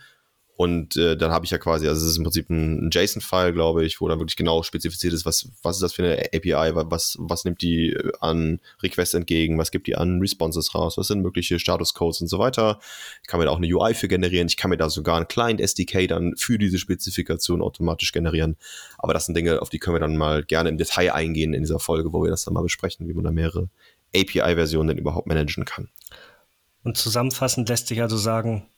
Und 0.57 0.95
äh, 0.95 1.17
dann 1.17 1.31
habe 1.31 1.43
ich 1.43 1.51
ja 1.51 1.57
quasi, 1.57 1.85
also 1.85 2.05
es 2.05 2.11
ist 2.11 2.17
im 2.17 2.23
Prinzip 2.23 2.49
ein, 2.49 2.89
JSON-File, 2.89 3.51
glaube 3.51 3.83
ich, 3.83 3.99
wo 3.99 4.07
dann 4.07 4.19
wirklich 4.19 4.37
genau 4.37 4.63
spezifiziert 4.63 5.13
ist, 5.13 5.25
was, 5.25 5.49
was 5.63 5.77
ist 5.77 5.81
das 5.81 5.93
für 5.93 6.03
eine 6.03 6.17
API, 6.33 6.71
was, 6.73 7.17
was 7.19 7.43
nimmt 7.43 7.61
die 7.61 7.89
äh, 7.89 8.11
an 8.21 8.61
Requests 8.81 9.13
entgegen, 9.13 9.57
was 9.57 9.69
gibt 9.69 9.87
die 9.87 9.97
an 9.97 10.21
Responses 10.21 10.73
raus, 10.73 10.97
was 10.97 11.07
sind 11.07 11.21
mögliche 11.21 11.59
Status-Codes 11.59 12.21
und 12.21 12.27
so 12.27 12.39
weiter. 12.39 12.79
Ich 13.21 13.27
kann 13.27 13.41
mir 13.41 13.47
da 13.47 13.51
auch 13.51 13.57
eine 13.57 13.67
UI 13.67 13.93
für 13.95 14.07
generieren, 14.07 14.47
ich 14.47 14.55
kann 14.55 14.69
mir 14.69 14.77
da 14.77 14.89
sogar 14.89 15.17
ein 15.17 15.27
Client-SDK 15.27 16.07
dann 16.07 16.35
für 16.37 16.57
diese 16.57 16.77
Spezifikation 16.77 17.61
automatisch 17.61 18.13
generieren. 18.13 18.55
Aber 18.97 19.13
das 19.13 19.25
sind 19.25 19.35
Dinge, 19.35 19.61
auf 19.61 19.69
die 19.69 19.79
können 19.79 19.97
wir 19.97 19.99
dann 19.99 20.15
mal 20.15 20.41
gerne 20.45 20.69
im 20.69 20.77
Detail 20.77 21.11
eingehen 21.11 21.53
in 21.53 21.63
dieser 21.63 21.79
Folge, 21.79 22.13
wo 22.13 22.23
wir 22.23 22.29
das 22.29 22.45
dann 22.45 22.53
mal 22.53 22.63
besprechen, 22.63 23.09
wie 23.09 23.13
man 23.13 23.25
da 23.25 23.31
mehrere 23.31 23.67
API-Version 24.15 24.87
denn 24.87 24.97
überhaupt 24.97 25.27
managen 25.27 25.65
kann. 25.65 25.89
Und 26.83 26.97
zusammenfassend 26.97 27.67
lässt 27.69 27.87
sich 27.87 28.01
also 28.01 28.17
sagen, 28.17 28.69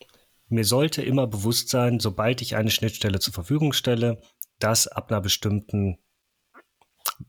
mir 0.50 0.64
sollte 0.64 1.02
immer 1.02 1.28
bewusst 1.28 1.70
sein, 1.70 2.00
sobald 2.00 2.42
ich 2.42 2.56
eine 2.56 2.72
Schnittstelle 2.72 3.20
zur 3.20 3.34
Verfügung 3.34 3.74
stelle, 3.74 4.22
dass 4.60 4.88
ab 4.88 5.12
einer 5.12 5.22
bestimmten 5.22 5.98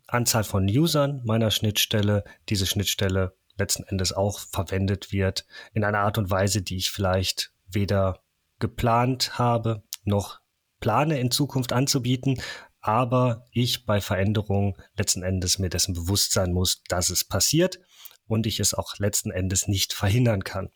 Anzahl 0.06 0.44
von 0.44 0.66
Usern 0.68 1.22
meiner 1.24 1.50
Schnittstelle 1.50 2.24
diese 2.48 2.66
Schnittstelle 2.66 3.36
letzten 3.56 3.82
Endes 3.84 4.12
auch 4.12 4.38
verwendet 4.38 5.12
wird 5.12 5.46
in 5.72 5.82
einer 5.84 5.98
Art 6.00 6.18
und 6.18 6.30
Weise, 6.30 6.62
die 6.62 6.76
ich 6.76 6.90
vielleicht 6.90 7.52
weder 7.66 8.22
geplant 8.60 9.38
habe 9.38 9.82
noch 10.04 10.40
plane 10.80 11.20
in 11.20 11.30
Zukunft 11.30 11.72
anzubieten, 11.72 12.40
aber 12.88 13.44
ich 13.53 13.85
bei 13.85 14.01
Veränderungen 14.01 14.74
letzten 14.96 15.22
Endes 15.22 15.59
mir 15.59 15.68
dessen 15.68 15.92
bewusst 15.92 16.33
sein 16.33 16.55
muss, 16.55 16.83
dass 16.88 17.11
es 17.11 17.22
passiert 17.22 17.79
und 18.27 18.46
ich 18.46 18.61
es 18.61 18.72
auch 18.72 18.96
letzten 18.96 19.31
Endes 19.31 19.68
nicht 19.68 19.92
verhindern 19.92 20.42
kann. 20.42 20.70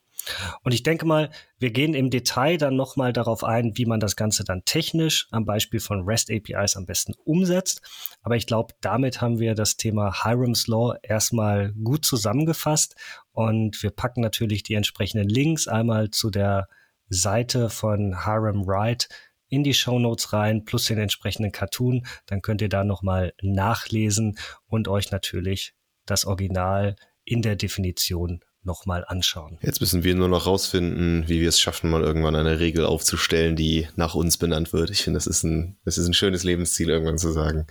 Und 0.61 0.75
ich 0.75 0.83
denke 0.83 1.07
mal, 1.07 1.31
wir 1.57 1.71
gehen 1.71 1.95
im 1.95 2.11
Detail 2.11 2.57
dann 2.57 2.75
nochmal 2.75 3.13
darauf 3.13 3.43
ein, 3.43 3.75
wie 3.77 3.87
man 3.87 3.99
das 3.99 4.15
Ganze 4.15 4.43
dann 4.43 4.63
technisch 4.63 5.27
am 5.31 5.45
Beispiel 5.45 5.79
von 5.79 6.03
REST 6.03 6.29
APIs 6.29 6.77
am 6.77 6.85
besten 6.85 7.15
umsetzt. 7.25 7.81
Aber 8.21 8.35
ich 8.35 8.45
glaube, 8.45 8.75
damit 8.79 9.19
haben 9.19 9.39
wir 9.39 9.55
das 9.55 9.75
Thema 9.75 10.23
Hiram's 10.23 10.67
Law 10.67 10.95
erstmal 11.01 11.73
gut 11.73 12.05
zusammengefasst. 12.05 12.95
Und 13.31 13.81
wir 13.81 13.89
packen 13.89 14.21
natürlich 14.21 14.61
die 14.61 14.75
entsprechenden 14.75 15.29
Links 15.29 15.67
einmal 15.67 16.11
zu 16.11 16.29
der 16.29 16.67
Seite 17.09 17.71
von 17.71 18.23
Hiram 18.23 18.67
Wright 18.67 19.09
in 19.53 19.63
die 19.63 19.73
Show 19.73 19.99
Notes 19.99 20.33
rein, 20.33 20.65
plus 20.65 20.85
den 20.85 20.97
entsprechenden 20.97 21.51
Cartoon. 21.51 22.05
Dann 22.25 22.41
könnt 22.41 22.61
ihr 22.61 22.69
da 22.69 22.83
nochmal 22.83 23.33
nachlesen 23.41 24.37
und 24.65 24.87
euch 24.87 25.11
natürlich 25.11 25.73
das 26.05 26.25
Original 26.25 26.95
in 27.23 27.41
der 27.41 27.55
Definition 27.55 28.41
nochmal 28.63 29.05
anschauen. 29.07 29.59
Jetzt 29.61 29.81
müssen 29.81 30.03
wir 30.03 30.15
nur 30.15 30.29
noch 30.29 30.47
rausfinden, 30.47 31.25
wie 31.27 31.41
wir 31.41 31.49
es 31.49 31.59
schaffen, 31.59 31.89
mal 31.89 32.01
irgendwann 32.01 32.35
eine 32.35 32.59
Regel 32.59 32.85
aufzustellen, 32.85 33.55
die 33.55 33.87
nach 33.95 34.15
uns 34.15 34.37
benannt 34.37 34.73
wird. 34.73 34.89
Ich 34.89 35.03
finde, 35.03 35.17
das 35.17 35.27
ist 35.27 35.43
ein, 35.43 35.77
das 35.85 35.97
ist 35.97 36.07
ein 36.07 36.13
schönes 36.13 36.43
Lebensziel, 36.43 36.89
irgendwann 36.89 37.17
zu 37.17 37.31
sagen. 37.31 37.67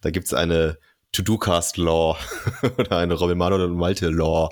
Da 0.00 0.10
gibt 0.10 0.26
es 0.26 0.34
eine 0.34 0.78
To-Do-Cast-Law 1.12 2.16
oder 2.78 2.96
eine 2.96 3.14
Robin 3.14 3.38
Manuel 3.38 3.66
und 3.66 3.76
Malte-Law 3.76 4.48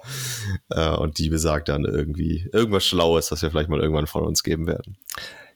äh, 0.69 0.91
und 0.91 1.19
die 1.19 1.31
besagt 1.31 1.69
dann 1.69 1.85
irgendwie 1.85 2.49
irgendwas 2.53 2.85
Schlaues, 2.85 3.33
was 3.33 3.43
wir 3.43 3.51
vielleicht 3.51 3.71
mal 3.71 3.81
irgendwann 3.81 4.07
von 4.07 4.25
uns 4.25 4.43
geben 4.43 4.67
werden. 4.67 4.99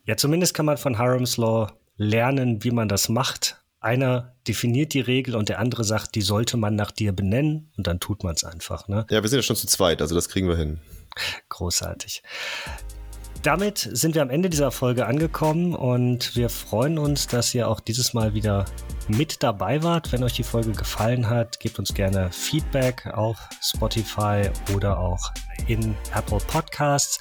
Ja, 0.05 0.17
zumindest 0.17 0.55
kann 0.55 0.67
man 0.67 0.77
von 0.77 0.99
Harem's 0.99 1.37
Law 1.37 1.73
lernen, 1.97 2.63
wie 2.63 2.71
man 2.71 2.89
das 2.89 3.09
macht 3.09 3.65
einer 3.85 4.35
definiert 4.49 4.95
die 4.95 5.01
Regel 5.01 5.37
und 5.37 5.51
der 5.51 5.59
andere 5.59 5.85
sagt, 5.85 6.15
die 6.15 6.23
sollte 6.23 6.57
man 6.57 6.75
nach 6.75 6.91
dir 6.91 7.13
benennen 7.13 7.71
und 7.77 7.87
dann 7.87 8.01
tut 8.01 8.25
man 8.25 8.35
es 8.35 8.43
einfach. 8.43 8.89
Ne? 8.89 9.07
Ja, 9.11 9.23
wir 9.23 9.29
sind 9.29 9.39
ja 9.39 9.43
schon 9.43 9.57
zu 9.57 9.67
zweit, 9.67 10.01
also 10.01 10.15
das 10.15 10.31
kriegen 10.31 10.49
wir 10.49 10.57
hin. 10.57 10.81
Großartig. 11.51 12.23
Damit 13.45 13.91
sind 13.93 14.15
wir 14.15 14.23
am 14.23 14.31
Ende 14.31 14.49
dieser 14.49 14.71
Folge 14.71 15.05
angekommen 15.05 15.75
und 15.75 16.35
wir 16.35 16.49
freuen 16.49 16.97
uns, 16.97 17.27
dass 17.27 17.55
ihr 17.55 17.69
auch 17.69 17.79
dieses 17.79 18.15
Mal 18.15 18.33
wieder 18.33 18.65
mit 19.07 19.43
dabei 19.43 19.83
wart. 19.83 20.13
Wenn 20.13 20.25
euch 20.25 20.33
die 20.33 20.43
Folge 20.43 20.73
gefallen 20.73 21.29
hat, 21.29 21.61
gebt 21.61 21.79
uns 21.79 21.93
gerne 21.93 22.33
Feedback 22.33 23.07
auf 23.13 23.37
Spotify 23.61 24.49
oder 24.75 24.99
auch 24.99 25.31
in 25.67 25.95
Apple 26.17 26.39
Podcasts. 26.39 27.19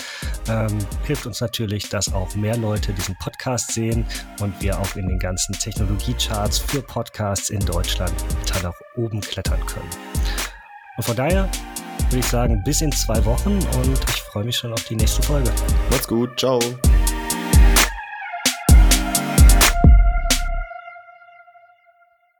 Ähm, 0.48 0.78
hilft 1.04 1.26
uns 1.28 1.42
natürlich, 1.42 1.90
dass 1.90 2.14
auch 2.14 2.34
mehr 2.36 2.56
Leute 2.56 2.94
diesen 2.94 3.18
Podcast 3.18 3.74
sehen 3.74 4.06
und 4.40 4.54
wir 4.62 4.80
auch 4.80 4.96
in 4.96 5.10
den 5.10 5.20
ganzen 5.20 5.52
Technologiecharts 5.60 6.58
für 6.58 6.82
Podcasts 6.82 7.50
in 7.50 7.60
Deutschland 7.66 8.14
weiter 8.40 8.64
nach 8.70 8.76
oben 8.96 9.20
klettern 9.20 9.60
können. 9.66 9.90
Und 10.96 11.04
von 11.04 11.18
daher 11.18 11.50
würde 12.14 12.20
ich 12.20 12.26
sagen, 12.28 12.62
bis 12.62 12.82
in 12.82 12.92
zwei 12.92 13.26
Wochen 13.26 13.54
und 13.54 14.00
ich 14.08 14.22
freue 14.22 14.44
mich 14.44 14.58
schon 14.58 14.72
auf 14.72 14.84
die 14.84 14.96
nächste 14.96 15.24
Folge. 15.24 15.50
Macht's 15.90 16.08
gut, 16.08 16.40
ciao. 16.40 16.60